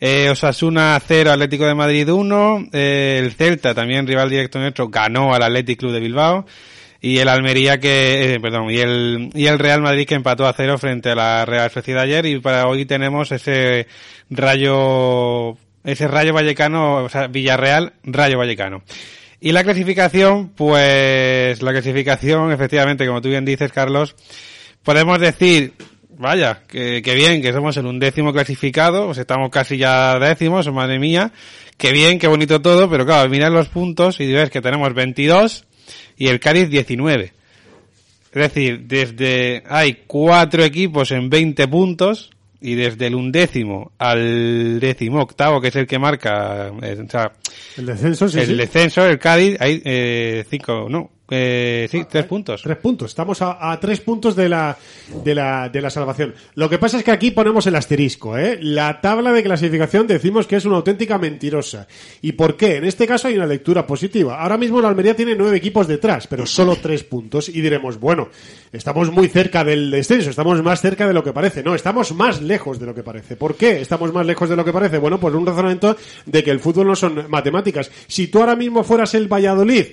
[0.00, 2.68] Eh, Osasuna 0, Atlético de Madrid 1.
[2.72, 6.46] Eh, el Celta, también rival directo nuestro, ganó al Athletic Club de Bilbao.
[7.06, 10.54] Y el Almería que, eh, perdón, y el, y el Real Madrid que empató a
[10.54, 12.24] cero frente a la Real Sociedad ayer.
[12.24, 13.86] Y para hoy tenemos ese
[14.30, 18.84] rayo, ese rayo vallecano, o sea, Villarreal, rayo vallecano.
[19.38, 24.16] Y la clasificación, pues, la clasificación, efectivamente, como tú bien dices, Carlos,
[24.82, 25.74] podemos decir,
[26.16, 30.98] vaya, que, que bien, que somos el undécimo clasificado, pues estamos casi ya décimos, madre
[30.98, 31.32] mía,
[31.76, 35.66] que bien, qué bonito todo, pero claro, mirad los puntos y ves que tenemos 22
[36.16, 37.32] y el Cádiz 19.
[38.32, 42.30] Es decir, desde, hay cuatro equipos en 20 puntos,
[42.64, 47.32] y desde el undécimo al décimo octavo, que es el que marca, eh, o sea,
[47.76, 48.54] El descenso, sí, el sí.
[48.54, 52.60] descenso, el Cádiz, hay eh, cinco, no, Eh, sí, tres puntos.
[52.62, 53.10] Tres puntos.
[53.10, 54.76] Estamos a, a tres puntos de la,
[55.24, 56.34] de, la, de la salvación.
[56.54, 58.36] Lo que pasa es que aquí ponemos el asterisco.
[58.36, 58.58] ¿eh?
[58.60, 61.86] La tabla de clasificación decimos que es una auténtica mentirosa.
[62.20, 62.76] ¿Y por qué?
[62.76, 64.38] En este caso hay una lectura positiva.
[64.40, 67.48] Ahora mismo la Almería tiene nueve equipos detrás, pero solo tres puntos.
[67.48, 68.28] Y diremos, bueno,
[68.70, 71.62] estamos muy cerca del descenso, estamos más cerca de lo que parece.
[71.62, 73.36] No, estamos más lejos de lo que parece.
[73.36, 74.98] ¿Por qué estamos más lejos de lo que parece?
[74.98, 75.96] Bueno, pues un razonamiento
[76.26, 77.90] de que el fútbol no son matemáticas.
[78.06, 79.86] Si tú ahora mismo fueras el Valladolid,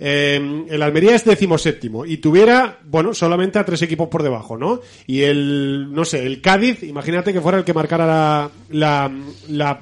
[0.00, 4.80] eh, el Almería es decimoséptimo y tuviera, bueno, solamente a tres equipos por debajo, ¿no?
[5.06, 8.06] Y el, no sé, el Cádiz, imagínate que fuera el que marcara
[8.70, 9.10] la,
[9.48, 9.80] la,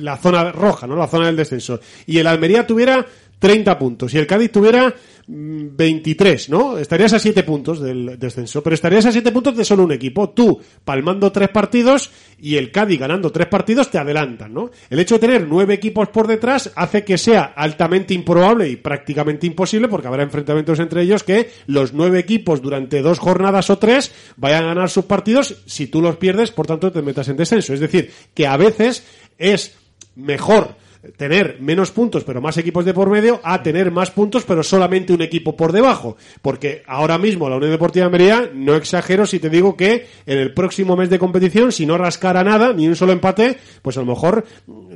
[0.00, 0.96] la, zona roja, ¿no?
[0.96, 1.80] La zona del descenso.
[2.06, 3.04] Y el Almería tuviera
[3.38, 4.94] 30 puntos y el Cádiz tuviera
[5.26, 6.78] 23, ¿no?
[6.78, 10.30] Estarías a 7 puntos del descenso, pero estarías a 7 puntos de solo un equipo.
[10.30, 12.10] Tú, palmando tres partidos
[12.40, 14.70] y el Cádiz ganando tres partidos, te adelantan, ¿no?
[14.90, 19.46] El hecho de tener nueve equipos por detrás hace que sea altamente improbable y prácticamente
[19.46, 24.12] imposible, porque habrá enfrentamientos entre ellos, que los nueve equipos durante dos jornadas o tres
[24.36, 25.62] vayan a ganar sus partidos.
[25.66, 27.72] Si tú los pierdes, por tanto, te metas en descenso.
[27.74, 29.04] Es decir, que a veces
[29.38, 29.76] es
[30.16, 30.76] mejor
[31.16, 35.12] tener menos puntos pero más equipos de por medio a tener más puntos pero solamente
[35.12, 36.16] un equipo por debajo.
[36.40, 40.54] Porque ahora mismo la Unión Deportiva Almería, no exagero si te digo que en el
[40.54, 44.06] próximo mes de competición, si no rascara nada, ni un solo empate, pues a lo
[44.06, 44.44] mejor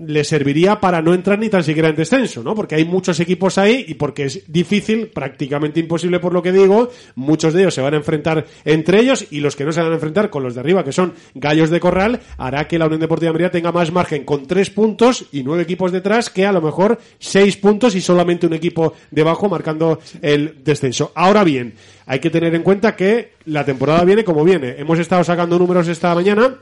[0.07, 2.55] le serviría para no entrar ni tan siquiera en descenso, ¿no?
[2.55, 6.91] Porque hay muchos equipos ahí y porque es difícil, prácticamente imposible por lo que digo,
[7.15, 9.93] muchos de ellos se van a enfrentar entre ellos y los que no se van
[9.93, 13.01] a enfrentar con los de arriba, que son gallos de corral, hará que la Unión
[13.01, 16.61] Deportiva Almería tenga más margen con tres puntos y nueve equipos detrás que a lo
[16.61, 21.13] mejor seis puntos y solamente un equipo debajo marcando el descenso.
[21.15, 21.75] Ahora bien,
[22.07, 24.77] hay que tener en cuenta que la temporada viene como viene.
[24.79, 26.57] Hemos estado sacando números esta mañana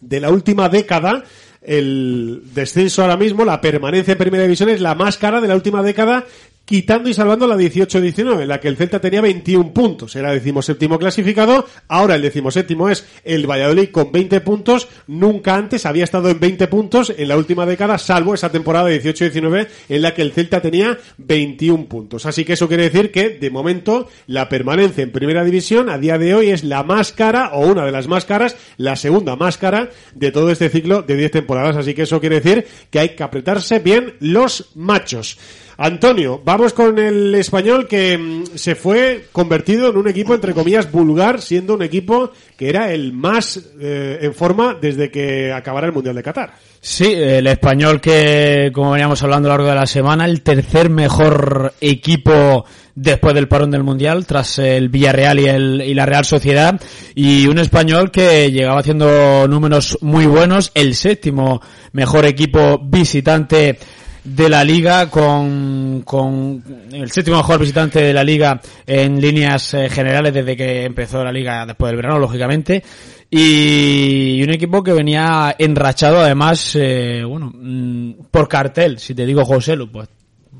[0.00, 1.24] de la última década
[1.64, 5.54] el descenso ahora mismo, la permanencia en primera división es la más cara de la
[5.54, 6.26] última década,
[6.64, 10.98] quitando y salvando la 18-19, en la que el Celta tenía 21 puntos, era decimoséptimo
[10.98, 16.40] clasificado, ahora el decimoséptimo es el Valladolid con 20 puntos, nunca antes había estado en
[16.40, 20.60] 20 puntos en la última década, salvo esa temporada 18-19 en la que el Celta
[20.60, 22.26] tenía 21 puntos.
[22.26, 26.18] Así que eso quiere decir que, de momento, la permanencia en primera división a día
[26.18, 29.58] de hoy es la más cara, o una de las más caras, la segunda más
[29.58, 31.76] cara de todo este ciclo de 10 temporadas.
[31.76, 35.38] Así que eso quiere decir que hay que apretarse bien los machos.
[35.76, 40.90] Antonio, vamos con el español que mm, se fue convertido en un equipo, entre comillas,
[40.90, 45.92] vulgar, siendo un equipo que era el más eh, en forma desde que acabara el
[45.92, 46.54] Mundial de Qatar.
[46.80, 50.90] Sí, el español que, como veníamos hablando a lo largo de la semana, el tercer
[50.90, 56.24] mejor equipo después del parón del Mundial, tras el Villarreal y, el, y la Real
[56.24, 56.80] Sociedad,
[57.14, 61.60] y un español que llegaba haciendo números muy buenos, el séptimo
[61.92, 63.78] mejor equipo visitante
[64.24, 69.90] de la liga con, con el séptimo mejor visitante de la liga en líneas eh,
[69.90, 72.82] generales desde que empezó la liga después del verano, lógicamente.
[73.30, 79.44] Y un equipo que venía enrachado además, eh, bueno, mm, por cartel, si te digo
[79.44, 80.08] José Lu, pues,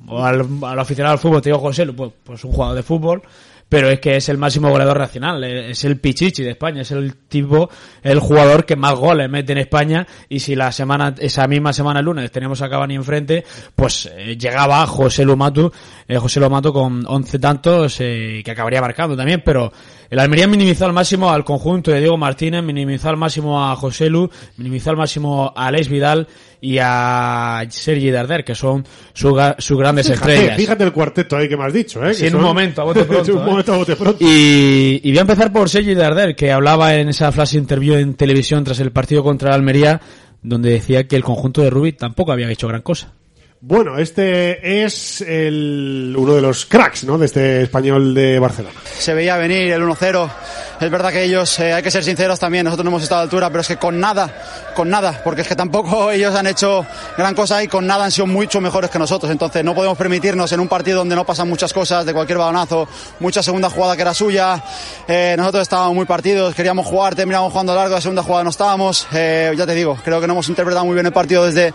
[0.09, 2.83] o al, al aficionado al fútbol te digo José Lu, pues, pues un jugador de
[2.83, 3.23] fútbol,
[3.69, 6.91] pero es que es el máximo goleador nacional, eh, es el Pichichi de España, es
[6.91, 7.69] el tipo,
[8.03, 12.01] el jugador que más goles mete en España y si la semana, esa misma semana
[12.01, 13.45] el lunes teníamos a Cavani enfrente,
[13.75, 15.73] pues eh, llegaba José Lumato,
[16.07, 19.73] eh, José Lumato con 11 tantos eh, que acabaría marcando también, pero
[20.15, 24.09] el Almería minimizó al máximo al conjunto de Diego Martínez, minimizó al máximo a José
[24.09, 26.29] Lu, minimizó al máximo a Alex Vidal
[26.61, 30.57] y a Sergi Darder, que son sus sus grandes Fíjate, estrellas.
[30.57, 32.15] fíjate el cuarteto ahí que me has dicho, ¿eh?
[32.15, 33.33] Sí, en un son- momento, a bote pronto.
[33.35, 33.45] un ¿eh?
[33.45, 34.19] momento a bote pronto.
[34.25, 38.15] Y, y voy a empezar por Sergi Darder, que hablaba en esa flash interview en
[38.15, 40.01] televisión tras el partido contra el Almería,
[40.43, 43.13] donde decía que el conjunto de Rubí tampoco había hecho gran cosa.
[43.67, 47.17] Bueno, este es el, uno de los cracks, ¿no?
[47.17, 48.79] De este español de Barcelona.
[48.85, 50.31] se veía venir el 1-0.
[50.81, 53.23] Es verdad que ellos, eh, hay que ser sinceros también, nosotros no hemos estado a
[53.23, 54.31] la altura, pero es que con nada,
[54.75, 56.85] con nada, porque es que tampoco ellos han hecho
[57.17, 59.31] gran cosa y con nada han sido mucho mejores que nosotros.
[59.31, 62.89] Entonces no podemos permitirnos en un partido donde no pasan muchas cosas, de cualquier balonazo,
[63.21, 64.63] mucha segunda jugada que era suya.
[65.07, 69.07] Eh, nosotros estábamos muy partidos, queríamos jugar, terminamos jugando largo, la segunda jugada no estábamos.
[69.13, 71.73] Eh, ya te digo, creo que no hemos interpretado muy bien el partido desde,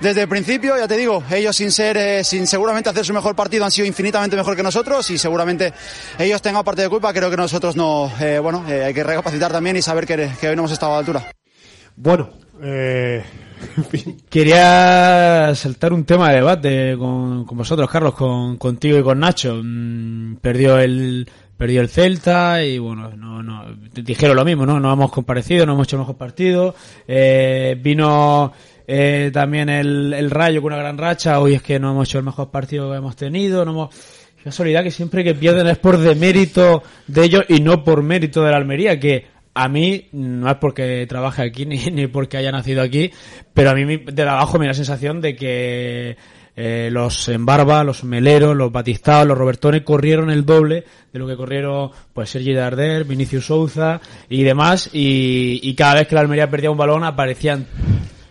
[0.00, 0.76] desde el principio.
[0.76, 3.86] Ya te digo, ellos sin ser, eh, sin seguramente hacer su mejor partido han sido
[3.86, 5.72] infinitamente mejor que nosotros y seguramente
[6.18, 7.12] ellos tengan parte de culpa.
[7.12, 10.56] Creo que nosotros no, eh, bueno, eh, hay que recapacitar también y saber que, hoy
[10.56, 11.32] no hemos estado a la altura.
[11.96, 12.30] Bueno,
[12.62, 13.24] eh,
[14.30, 19.60] Quería saltar un tema de debate con, con vosotros, Carlos, con, contigo y con Nacho.
[19.62, 24.78] Mm, perdió el perdió el Celta y bueno, no, no, dijeron lo mismo, ¿no?
[24.78, 26.74] No hemos comparecido, no hemos hecho mejor partido.
[27.06, 28.52] Eh, vino
[28.86, 31.40] eh, también el, el Rayo con una gran racha.
[31.40, 33.64] Hoy es que no hemos hecho el mejor partido que hemos tenido.
[33.64, 34.17] No hemos...
[34.44, 38.50] Casualidad que siempre que pierden es por demérito de ellos y no por mérito de
[38.50, 42.82] la Almería, que a mí, no es porque trabaje aquí ni, ni porque haya nacido
[42.82, 43.10] aquí,
[43.52, 46.16] pero a mí de abajo me da la sensación de que
[46.56, 51.36] eh, los Embarba, los Meleros, los Batistados, los Robertones corrieron el doble de lo que
[51.36, 56.50] corrieron pues Sergi Darder, Vinicius Souza y demás, y, y cada vez que la Almería
[56.50, 57.66] perdía un balón aparecían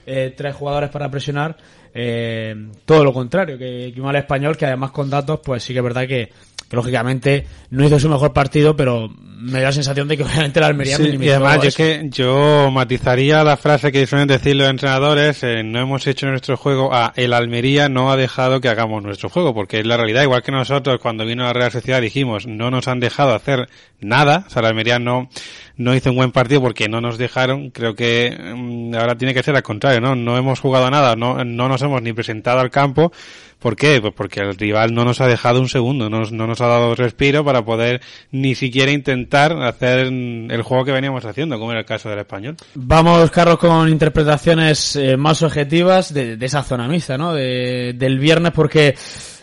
[0.06, 1.58] eh, tres jugadores para presionar.
[2.00, 5.74] Eh, todo lo contrario, que, que un mal español, que además con datos, pues sí
[5.74, 6.32] que es verdad que,
[6.70, 10.60] que lógicamente no hizo su mejor partido, pero me da la sensación de que obviamente
[10.60, 14.56] la Almería Sí, y además yo, es que yo matizaría la frase que suelen decir
[14.56, 18.70] los entrenadores, eh, no hemos hecho nuestro juego a el Almería no ha dejado que
[18.70, 22.02] hagamos nuestro juego, porque es la realidad, igual que nosotros cuando vino la Real Sociedad
[22.02, 23.70] dijimos no nos han dejado hacer
[24.00, 25.30] nada, o sea la Almería no,
[25.78, 29.44] no hizo un buen partido porque no nos dejaron, creo que mm, ahora tiene que
[29.44, 30.16] ser al contrario, ¿no?
[30.16, 33.12] No hemos jugado nada, no, no nos hemos ni presentado al campo,
[33.60, 34.00] ¿Por qué?
[34.00, 36.68] Pues porque el rival no nos ha dejado un segundo, no nos, no nos ha
[36.68, 41.80] dado respiro para poder ni siquiera intentar hacer el juego que veníamos haciendo, como era
[41.80, 42.56] el caso del español.
[42.76, 47.34] Vamos, Carlos, con interpretaciones eh, más objetivas de, de esa zona mixta, ¿no?
[47.34, 48.94] De- del viernes, porque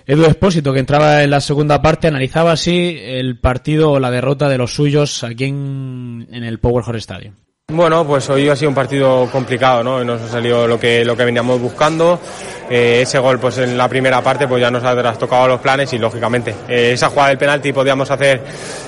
[0.07, 4.49] Edu Espósito, que entraba en la segunda parte, analizaba así el partido o la derrota
[4.49, 7.35] de los suyos aquí en, en el Power Horse Stadium.
[7.73, 10.05] Bueno, pues hoy ha sido un partido complicado, ¿no?
[10.05, 12.21] Nos ha salido lo que, lo que veníamos buscando.
[12.69, 15.91] Eh, ese gol, pues en la primera parte, pues ya nos ha trastocado los planes
[15.95, 18.43] y lógicamente eh, esa jugada del penalti podíamos hacer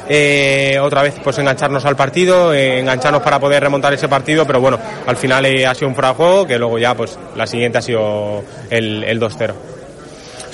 [0.08, 4.60] eh, otra vez, pues engancharnos al partido, eh, engancharnos para poder remontar ese partido, pero
[4.60, 7.46] bueno, al final eh, ha sido un fuera de juego que luego ya, pues la
[7.46, 9.75] siguiente ha sido el, el 2-0.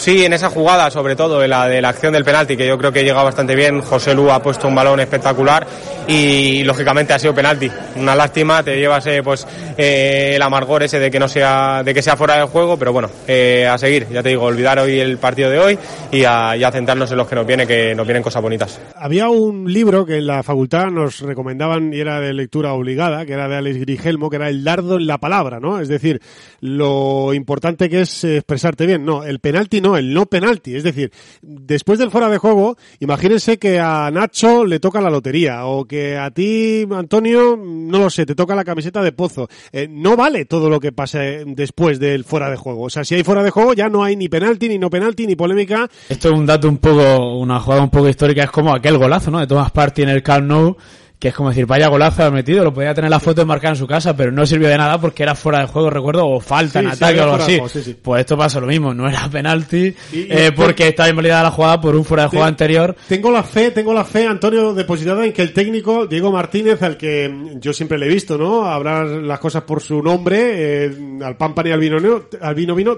[0.03, 2.77] Sí, en esa jugada, sobre todo en la de la acción del penalti, que yo
[2.77, 3.81] creo que llega bastante bien.
[3.83, 5.65] José Lu ha puesto un balón espectacular
[6.09, 7.71] y lógicamente ha sido penalti.
[7.95, 9.47] Una lástima, te llevas eh, pues
[9.79, 12.93] eh, el amargor ese de que no sea, de que sea fuera del juego, pero
[12.93, 15.79] bueno, eh, a seguir, ya te digo, olvidar hoy el partido de hoy
[16.11, 18.81] y a, y centrarnos en los que nos viene, que nos vienen cosas bonitas.
[18.97, 23.35] Había un libro que en la facultad nos recomendaban y era de lectura obligada, que
[23.35, 25.79] era de Alex Grigelmo, que era El dardo en la palabra, ¿no?
[25.79, 26.21] Es decir,
[26.61, 29.05] lo importante que es expresarte bien.
[29.05, 30.77] No, el penalti no, el no penalti.
[30.77, 31.13] Es decir,
[31.43, 36.19] después del fuera de juego, imagínense que a Nacho le toca la lotería o que
[36.19, 39.49] a ti, Antonio, no lo sé, te toca la camiseta de Pozo.
[39.73, 42.83] Eh, no vale todo lo que pase después del fuera de juego.
[42.85, 45.27] O sea, si hay fuera de juego ya no hay ni penalti, ni no penalti,
[45.27, 45.89] ni polémica.
[46.09, 49.31] Esto es un dato un poco, una jugada un poco histórica, es como aquel golazo,
[49.31, 49.41] ¿no?
[49.41, 50.77] De Thomas Party en el Camp Nou,
[51.23, 53.77] que es como decir, vaya golazo ha metido, lo podía tener la foto enmarcada en
[53.79, 56.81] su casa, pero no sirvió de nada porque era fuera de juego, recuerdo, o falta
[56.81, 57.53] en sí, ataque o algo así.
[57.53, 57.97] juego, sí, sí.
[58.03, 61.51] Pues esto pasa lo mismo, no era penalti, Y- y- eh, porque estaba invalidada la
[61.53, 62.97] jugada por un fuera de juego Te- anterior.
[63.07, 66.97] Tengo la fe, tengo la fe, Antonio, depositada en que el técnico, Diego Martínez, al
[66.97, 68.65] que yo siempre le he visto, ¿no?
[68.67, 70.91] Hablar las cosas por su nombre, eh,
[71.23, 72.97] al pan pan y al vino, no- al vino vino,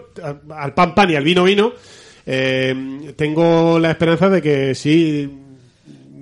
[0.57, 1.75] al pan pan y al vino vino,
[2.25, 5.31] eh, tengo la esperanza de que sí,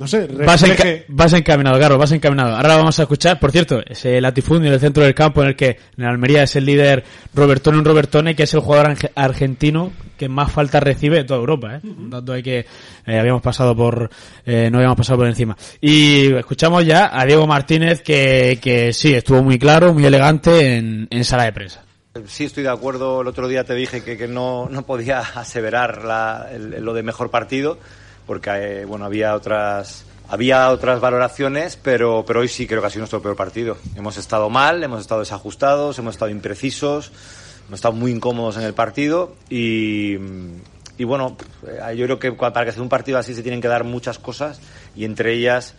[0.03, 2.57] no sé, Vas, enca- vas encaminado, Carlos, vas encaminado.
[2.57, 5.57] Ahora vamos a escuchar, por cierto, ese latifundio en el centro del campo en el
[5.57, 9.93] que en Almería es el líder Robertone un Robertone, que es el jugador arge- argentino
[10.19, 11.81] que más falta recibe de toda Europa, ¿eh?
[11.83, 12.67] Dato ahí que
[13.07, 14.11] eh, habíamos pasado por,
[14.45, 15.57] eh, no habíamos pasado por encima.
[15.81, 21.09] Y escuchamos ya a Diego Martínez que, que sí, estuvo muy claro, muy elegante en,
[21.11, 21.83] en sala de prensa.
[22.27, 23.23] Sí, estoy de acuerdo.
[23.23, 27.03] El otro día te dije que, que no, no podía aseverar la- el- lo de
[27.03, 27.79] mejor partido,
[28.27, 32.91] porque eh, bueno, había otras, había otras valoraciones, pero, pero hoy sí creo que ha
[32.91, 33.77] sido nuestro peor partido.
[33.97, 37.13] Hemos estado mal, hemos estado desajustados, hemos estado imprecisos,
[37.69, 40.17] hemos estado muy incómodos en el partido y,
[40.99, 43.69] y bueno, eh, yo creo que para que sea un partido así se tienen que
[43.69, 44.61] dar muchas cosas
[44.95, 45.75] y entre ellas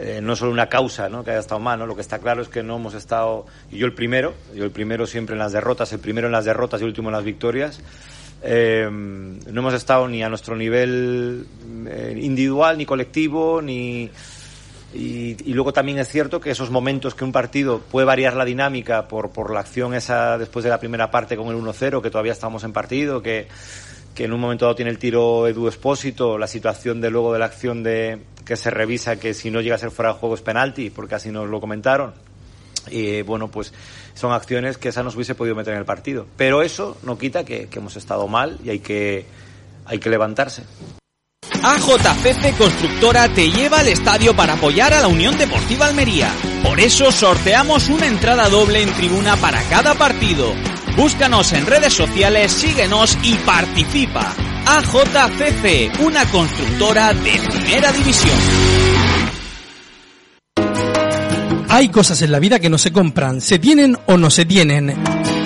[0.00, 1.24] eh, no solo una causa ¿no?
[1.24, 1.86] que haya estado mal, ¿no?
[1.86, 4.70] lo que está claro es que no hemos estado, y yo el primero, yo el
[4.70, 7.24] primero siempre en las derrotas, el primero en las derrotas y el último en las
[7.24, 7.80] victorias,
[8.42, 11.46] eh, no hemos estado ni a nuestro nivel
[11.86, 14.10] eh, individual, ni colectivo, ni...
[14.94, 19.06] Y, luego también es cierto que esos momentos que un partido puede variar la dinámica
[19.06, 22.32] por, por la acción esa después de la primera parte con el 1-0, que todavía
[22.32, 23.48] estamos en partido, que,
[24.14, 27.38] que en un momento dado tiene el tiro Edu Espósito, la situación de luego de
[27.38, 30.34] la acción de que se revisa que si no llega a ser fuera de juego
[30.34, 32.14] es penalti, porque así nos lo comentaron.
[32.90, 33.72] Y bueno, pues
[34.14, 36.26] son acciones que esa nos hubiese podido meter en el partido.
[36.36, 39.26] Pero eso no quita que, hemos estado mal y hay que,
[39.86, 40.64] hay que levantarse.
[41.62, 46.32] AJCC Constructora te lleva al estadio para apoyar a la Unión Deportiva Almería.
[46.62, 50.52] Por eso sorteamos una entrada doble en tribuna para cada partido.
[50.96, 54.34] Búscanos en redes sociales, síguenos y participa.
[54.66, 59.07] AJCC, una constructora de primera división.
[61.70, 64.94] Hay cosas en la vida que no se compran, se tienen o no se tienen.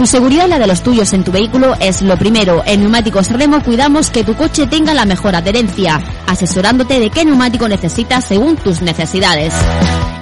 [0.00, 2.62] Tu seguridad y la de los tuyos en tu vehículo es lo primero.
[2.64, 7.68] En Neumáticos Remo cuidamos que tu coche tenga la mejor adherencia, asesorándote de qué neumático
[7.68, 9.52] necesitas según tus necesidades.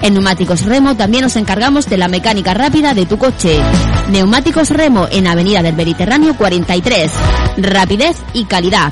[0.03, 3.61] En Neumáticos Remo también nos encargamos de la mecánica rápida de tu coche.
[4.09, 7.13] Neumáticos Remo en Avenida del Mediterráneo 43.
[7.59, 8.91] Rapidez y calidad.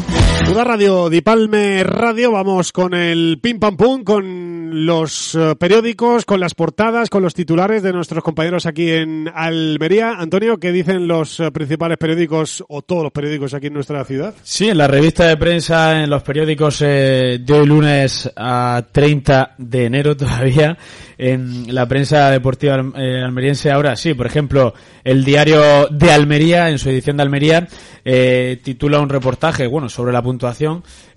[0.51, 6.39] Una radio Dipalme Radio, vamos con el pim pam pum, con los eh, periódicos, con
[6.39, 10.13] las portadas, con los titulares de nuestros compañeros aquí en Almería.
[10.13, 14.35] Antonio, ¿qué dicen los eh, principales periódicos o todos los periódicos aquí en nuestra ciudad?
[14.43, 19.55] Sí, en la revista de prensa, en los periódicos eh, de hoy lunes a 30
[19.59, 20.79] de enero todavía,
[21.19, 26.79] en la prensa deportiva eh, almeriense ahora sí, por ejemplo, el diario de Almería, en
[26.79, 27.67] su edición de Almería,
[28.05, 30.36] eh, titula un reportaje, bueno, sobre la puntuación,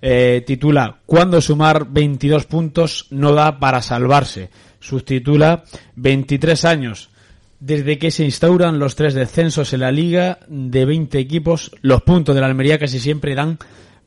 [0.00, 4.50] eh, titula ¿Cuándo sumar 22 puntos no da para salvarse?
[4.78, 5.64] Subtitula
[5.96, 7.10] 23 años.
[7.58, 12.34] Desde que se instauran los tres descensos en la liga de 20 equipos, los puntos
[12.34, 13.58] de la Almería casi siempre dan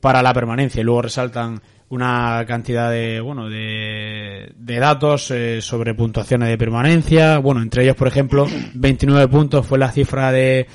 [0.01, 0.81] para la permanencia.
[0.81, 7.37] Y luego resaltan una cantidad de bueno de, de datos eh, sobre puntuaciones de permanencia
[7.37, 10.65] bueno entre ellos por ejemplo 29 puntos fue la cifra de,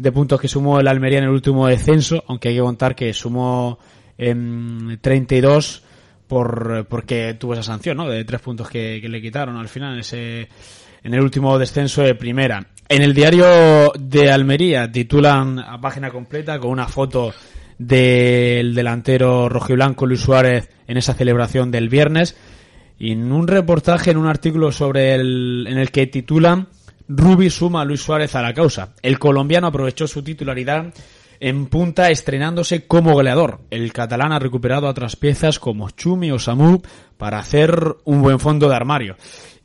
[0.00, 3.12] de puntos que sumó el Almería en el último descenso aunque hay que contar que
[3.12, 3.78] sumó
[4.16, 5.82] en 32
[6.26, 10.00] por porque tuvo esa sanción no de tres puntos que, le quitaron al final en
[10.00, 10.48] ese
[11.02, 12.66] en el último descenso de primera.
[12.88, 17.32] En el diario de Almería titulan a página completa con una foto
[17.78, 22.36] del delantero rojiblanco Luis Suárez en esa celebración del viernes
[22.98, 26.68] y en un reportaje, en un artículo sobre el, en el que titulan
[27.12, 28.94] Rubi suma a Luis Suárez a la causa.
[29.02, 30.94] El colombiano aprovechó su titularidad
[31.40, 33.62] en punta estrenándose como goleador.
[33.70, 36.80] El catalán ha recuperado otras piezas como Chumi o Samu
[37.16, 39.16] para hacer un buen fondo de armario.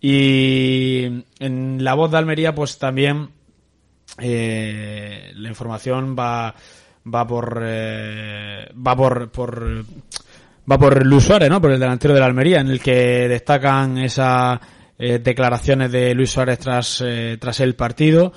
[0.02, 3.30] Y en la voz de Almería pues también
[4.18, 6.56] eh, la información va
[7.14, 9.86] va por eh, va por, por
[10.72, 11.62] va por Luis Suárez, ¿no?
[11.62, 14.60] Por el delantero de la Almería, en el que destacan esas
[14.98, 18.32] eh, declaraciones de Luis Suárez tras eh, tras el partido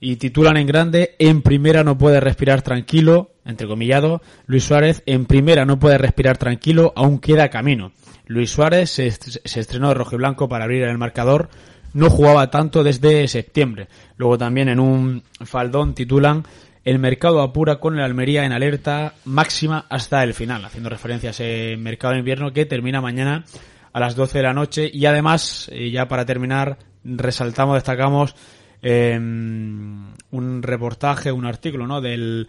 [0.00, 5.66] y titulan en grande en primera no puede respirar tranquilo, entrecomillado, Luis Suárez en primera
[5.66, 7.92] no puede respirar tranquilo, aún queda camino.
[8.26, 11.50] Luis Suárez se, se estrenó de rojo y blanco para abrir el marcador,
[11.92, 13.88] no jugaba tanto desde septiembre.
[14.16, 16.44] Luego también en un faldón titulan
[16.84, 21.32] el mercado apura con el Almería en alerta máxima hasta el final, haciendo referencia a
[21.32, 23.44] ese mercado de invierno que termina mañana
[23.92, 24.90] a las 12 de la noche.
[24.92, 28.34] Y además, eh, ya para terminar, resaltamos, destacamos
[28.82, 32.00] eh, un reportaje, un artículo, ¿no?
[32.00, 32.48] Del,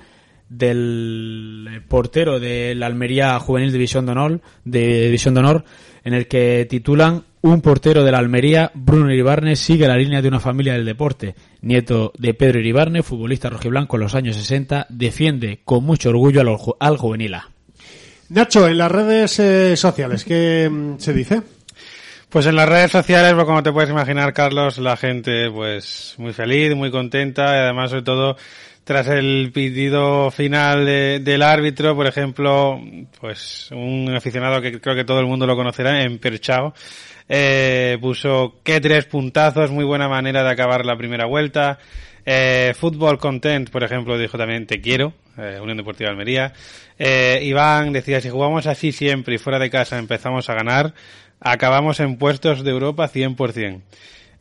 [0.49, 5.63] del portero de la Almería Juvenil División de Honor, de División de Honor,
[6.03, 10.27] en el que titulan un portero de la Almería, Bruno Iribarne, sigue la línea de
[10.27, 11.35] una familia del deporte.
[11.61, 16.57] Nieto de Pedro Iribarne, futbolista rojiblanco en los años 60, defiende con mucho orgullo al,
[16.79, 17.50] al juvenil A.
[18.33, 21.41] Nacho, en las redes eh, sociales, ¿qué mm, se dice?
[22.29, 26.31] Pues en las redes sociales, pues como te puedes imaginar, Carlos, la gente pues muy
[26.31, 28.37] feliz, muy contenta y además sobre todo
[28.85, 32.79] tras el pedido final de, del árbitro, por ejemplo,
[33.19, 36.73] pues un aficionado que creo que todo el mundo lo conocerá, en Perchao,
[37.27, 41.79] eh, puso que tres puntazos, muy buena manera de acabar la primera vuelta.
[42.25, 46.53] Eh, Fútbol Content, por ejemplo, dijo también te quiero, eh, Unión Deportiva de Almería.
[46.99, 50.93] Eh, Iván decía, si jugamos así siempre y fuera de casa empezamos a ganar,
[51.39, 53.81] acabamos en puestos de Europa 100%.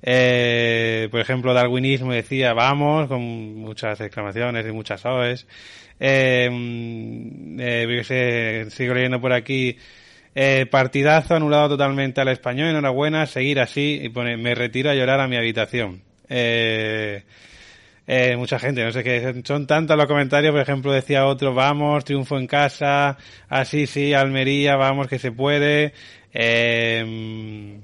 [0.02, 3.20] Eh, por ejemplo, Darwinismo decía, vamos, con
[3.56, 5.46] muchas exclamaciones y muchas oes.
[5.98, 6.48] Eh,
[7.58, 9.76] eh, sigo leyendo por aquí,
[10.34, 15.20] eh, partidazo anulado totalmente al español, enhorabuena, seguir así y pone, me retiro a llorar
[15.20, 16.02] a mi habitación.
[16.28, 17.24] Eh,
[18.12, 22.04] eh, mucha gente, no sé qué, son tantos los comentarios, por ejemplo decía otro, vamos,
[22.04, 23.16] triunfo en casa,
[23.48, 25.92] así sí, Almería, vamos que se puede.
[26.34, 27.78] Eh,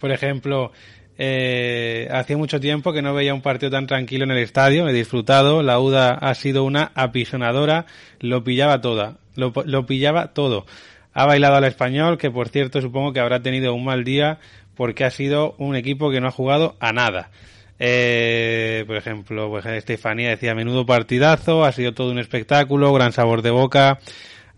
[0.00, 0.72] por ejemplo,
[1.16, 4.92] eh, hacía mucho tiempo que no veía un partido tan tranquilo en el estadio, he
[4.92, 7.86] disfrutado, la UDA ha sido una apisonadora,
[8.18, 10.66] lo pillaba toda, lo, lo pillaba todo.
[11.12, 14.40] Ha bailado al español, que por cierto supongo que habrá tenido un mal día
[14.74, 17.30] porque ha sido un equipo que no ha jugado a nada.
[17.78, 23.42] Eh, por ejemplo, pues Estefanía decía menudo partidazo, ha sido todo un espectáculo, gran sabor
[23.42, 23.98] de boca.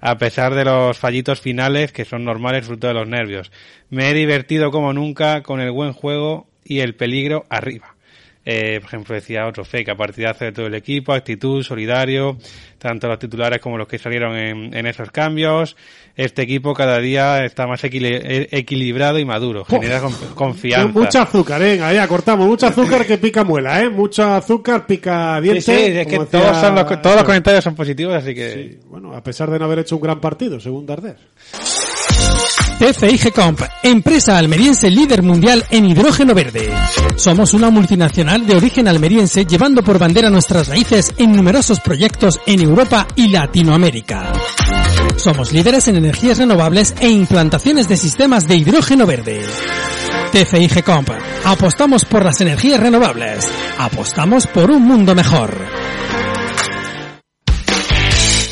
[0.01, 3.51] a pesar de los fallitos finales que son normales fruto de los nervios.
[3.91, 7.98] Me he divertido como nunca con el buen juego y el peligro arriba.
[8.51, 12.39] Eh, por ejemplo, decía otro fake, a partidazo de todo el equipo, actitud, solidario,
[12.79, 15.77] tanto los titulares como los que salieron en, en esos cambios.
[16.17, 20.99] Este equip cada día está más equili- eh, equilibrado y maduro, genera con- confianza.
[20.99, 21.73] Mucha azúcar, eh.
[21.73, 22.47] Venga, ya cortamos.
[22.47, 23.91] Mucho azúcar que pica muela, eh.
[23.91, 25.61] Mucho azúcar pica diente.
[25.61, 28.79] Sí, sí, es que todos, son los, todos los comentarios son positivos, así que...
[28.87, 31.17] Bueno, a pesar de no haber hecho un gran partido, según Darder.
[32.79, 36.73] TFIG Comp, empresa almeriense líder mundial en hidrógeno verde.
[37.17, 42.61] Somos una multinacional de origen almeriense llevando por bandera nuestras raíces en numerosos proyectos en
[42.61, 44.33] Europa y Latinoamérica.
[45.17, 49.43] Somos líderes en energías renovables e implantaciones de sistemas de hidrógeno verde.
[50.31, 51.11] TFIG Comp,
[51.45, 53.51] apostamos por las energías renovables.
[53.79, 55.57] Apostamos por un mundo mejor.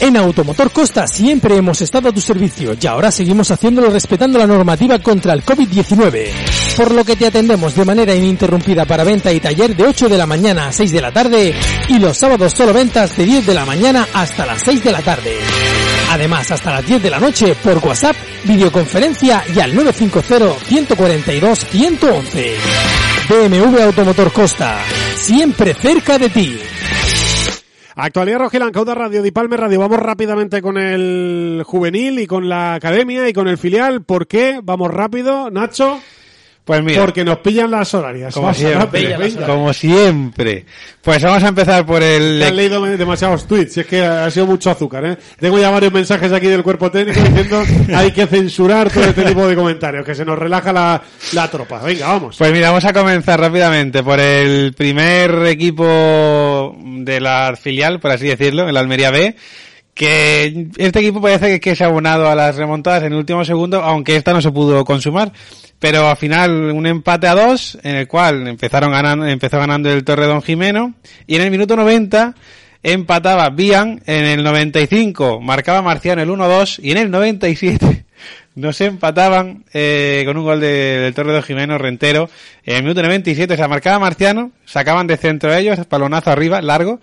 [0.01, 4.47] En Automotor Costa siempre hemos estado a tu servicio y ahora seguimos haciéndolo respetando la
[4.47, 6.29] normativa contra el COVID-19,
[6.77, 10.19] por lo que te atendemos de manera ininterrumpida para venta y taller de 8 de
[10.19, 11.55] la mañana a 6 de la tarde
[11.89, 15.03] y los sábados solo ventas de 10 de la mañana hasta las 6 de la
[15.03, 15.39] tarde.
[16.11, 22.55] Además, hasta las 10 de la noche por WhatsApp, videoconferencia y al 950-142-111.
[23.29, 24.79] BMW Automotor Costa,
[25.19, 26.59] siempre cerca de ti.
[27.99, 29.81] Actualidad Rojilan, Cauda Radio, Di Palme Radio.
[29.81, 34.05] Vamos rápidamente con el juvenil y con la academia y con el filial.
[34.05, 34.61] ¿Por qué?
[34.63, 36.03] Vamos rápido, Nacho.
[36.67, 37.01] Pues mira.
[37.01, 38.35] Porque nos pillan las horarias.
[38.35, 40.67] Como siempre, rápido, como siempre.
[41.01, 42.41] Pues vamos a empezar por el...
[42.41, 45.17] Te han leído demasiados tweets, es que ha sido mucho azúcar, ¿eh?
[45.39, 47.63] Tengo ya varios mensajes aquí del cuerpo técnico diciendo
[47.97, 51.01] hay que censurar todo este tipo de comentarios, que se nos relaja la,
[51.35, 51.81] la tropa.
[51.85, 52.37] Venga, vamos.
[52.37, 58.27] Pues mira, vamos a comenzar rápidamente por el primer equipo de la filial, por así
[58.27, 59.37] decirlo, el Almería B,
[59.97, 63.83] que este equipo parece que, se ha abonado a las remontadas en el último segundo,
[63.83, 65.33] aunque esta no se pudo consumar.
[65.79, 70.05] Pero al final un empate a dos, en el cual empezaron ganando, empezó ganando el
[70.05, 70.95] Torredón Jimeno,
[71.27, 72.35] y en el minuto 90
[72.83, 78.05] empataba Bian, en el 95 marcaba Marciano el 1-2, y en el 97
[78.55, 82.29] nos empataban eh, con un gol de- del Torredón Jimeno Rentero.
[82.65, 87.01] En el minuto 97 se marcaba Marciano, sacaban de centro ellos, palonazo arriba, largo,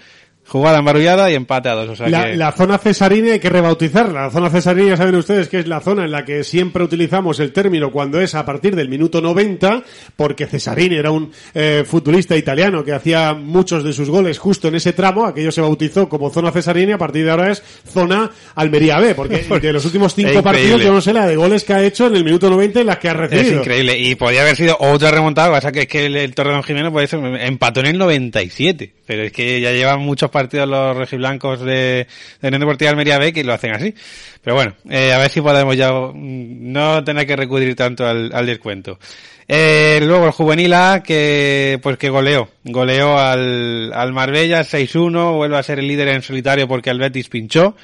[0.54, 1.90] jugada embarullada y empate a dos.
[1.90, 2.36] O sea La, que...
[2.38, 4.24] la zona cesarina hay que rebautizarla.
[4.26, 7.40] La zona cesarina, ya saben ustedes que es la zona en la que siempre utilizamos
[7.40, 9.82] el término cuando es a partir del minuto 90,
[10.16, 14.76] porque Cesarini era un eh, futbolista italiano que hacía muchos de sus goles justo en
[14.76, 15.26] ese tramo.
[15.26, 19.16] Aquello se bautizó como zona cesarina y a partir de ahora es zona Almería B,
[19.16, 20.86] porque de los últimos cinco Es partidos increíble.
[20.86, 22.98] yo no sé la de goles que ha hecho en el minuto 90 y las
[23.00, 23.60] que ha Es recibido.
[23.62, 23.98] increíble.
[23.98, 26.34] Y podía haber sido otra remontada, pasa que es que el, el
[26.64, 28.94] Jimeno puede ser, empató en el 97.
[29.06, 32.08] Pero es que ya llevan muchos partidos los rojiblancos de,
[32.42, 33.94] de Unión Deportiva Almería B que lo hacen así.
[34.42, 38.32] Pero bueno, eh, a ver si podemos ya mm, no tener que recurrir tanto al,
[38.34, 39.00] al descuento.
[39.48, 42.50] Eh, luego el juvenil A que, pues que goleó.
[42.64, 47.30] Goleó al, al Marbella 6-1, vuelve a ser el líder en solitario porque el Betis
[47.30, 47.76] pinchó.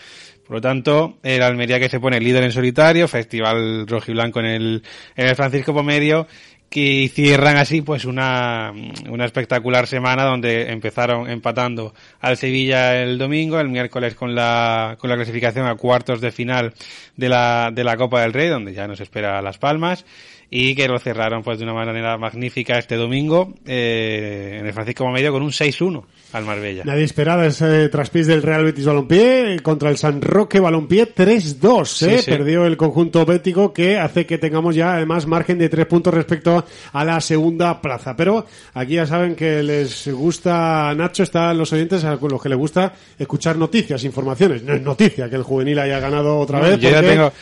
[0.49, 4.83] Por lo tanto, el Almería que se pone líder en solitario, festival rojiblanco en el,
[5.15, 6.25] en el Francisco Pomedio,
[6.69, 8.71] que cierran así pues una,
[9.09, 15.09] una espectacular semana donde empezaron empatando al Sevilla el domingo, el miércoles con la, con
[15.09, 16.73] la clasificación a cuartos de final
[17.17, 20.05] de la, de la Copa del Rey, donde ya nos espera Las Palmas,
[20.51, 25.05] y que lo cerraron pues de una manera magnífica este domingo, eh, en el Francisco
[25.05, 26.83] Pomedio con un 6-1 al Marbella.
[26.85, 31.81] Nadie esperaba ese traspiés del Real Betis Balompié contra el San Roque Balompié 3-2.
[32.07, 32.17] ¿eh?
[32.17, 32.31] Sí, sí.
[32.31, 36.63] Perdió el conjunto bético que hace que tengamos ya además margen de tres puntos respecto
[36.93, 38.15] a la segunda plaza.
[38.15, 42.57] Pero aquí ya saben que les gusta, Nacho, están los oyentes a los que les
[42.57, 44.61] gusta escuchar noticias, informaciones.
[44.63, 46.79] No es noticia que el juvenil haya ganado otra vez.
[46.79, 47.33] Yo ya porque- tengo,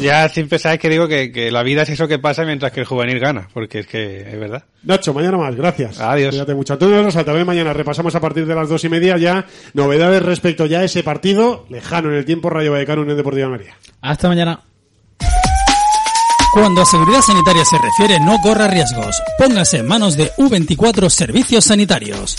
[0.00, 2.80] ya siempre sabes que digo que, que la vida es eso que pasa mientras que
[2.80, 4.64] el juvenil gana, porque es que es verdad.
[4.82, 6.00] Nacho, mañana más, gracias.
[6.00, 6.30] Adiós.
[6.30, 6.74] Cuídate mucho.
[6.74, 10.66] Antonio Rosa, también mañana repasamos a partir de las dos y media ya novedades respecto
[10.66, 13.76] ya a ese partido lejano en el tiempo Rayo Vallecano Unión Deportiva María.
[14.00, 14.60] Hasta mañana.
[16.52, 19.20] Cuando a seguridad sanitaria se refiere, no corra riesgos.
[19.36, 22.34] Póngase en manos de U24 Servicios Sanitarios.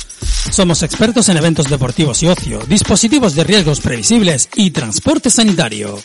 [0.49, 5.99] Somos expertos en eventos deportivos y ocio, dispositivos de riesgos previsibles y transporte sanitario.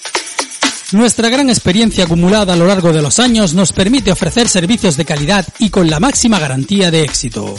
[0.93, 5.07] Nuestra gran experiencia acumulada a lo largo de los años nos permite ofrecer servicios de
[5.07, 7.55] calidad y con la máxima garantía de éxito.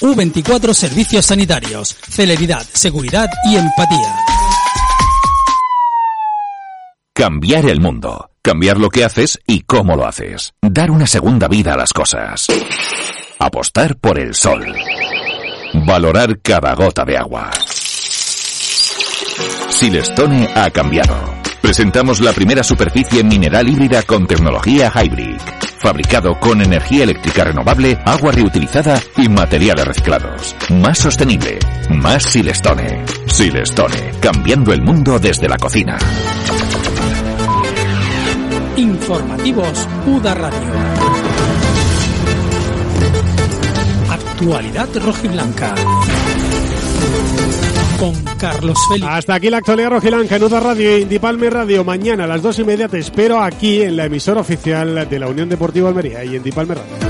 [0.00, 1.96] U24 Servicios Sanitarios.
[2.08, 4.14] Celeridad, seguridad y empatía.
[7.12, 8.30] Cambiar el mundo.
[8.40, 10.54] Cambiar lo que haces y cómo lo haces.
[10.62, 12.46] Dar una segunda vida a las cosas.
[13.40, 14.64] Apostar por el sol.
[15.74, 17.50] Valorar cada gota de agua.
[19.70, 21.47] Silestone ha cambiado.
[21.60, 25.36] Presentamos la primera superficie mineral híbrida con tecnología Hybrid.
[25.80, 30.56] Fabricado con energía eléctrica renovable, agua reutilizada y materiales reciclados.
[30.70, 31.58] Más sostenible.
[31.90, 33.04] Más Silestone.
[33.26, 34.12] Silestone.
[34.20, 35.96] Cambiando el mundo desde la cocina.
[38.76, 40.58] Informativos UDA Radio.
[44.10, 45.74] Actualidad rojiblanca.
[47.98, 49.10] Con Carlos Félix.
[49.10, 51.82] Hasta aquí la actualidad rojiblanca en UDA Radio y Indipalme Radio.
[51.82, 55.26] Mañana a las dos y media te espero aquí en la emisora oficial de la
[55.28, 57.07] Unión Deportiva Almería y Indipalme Radio.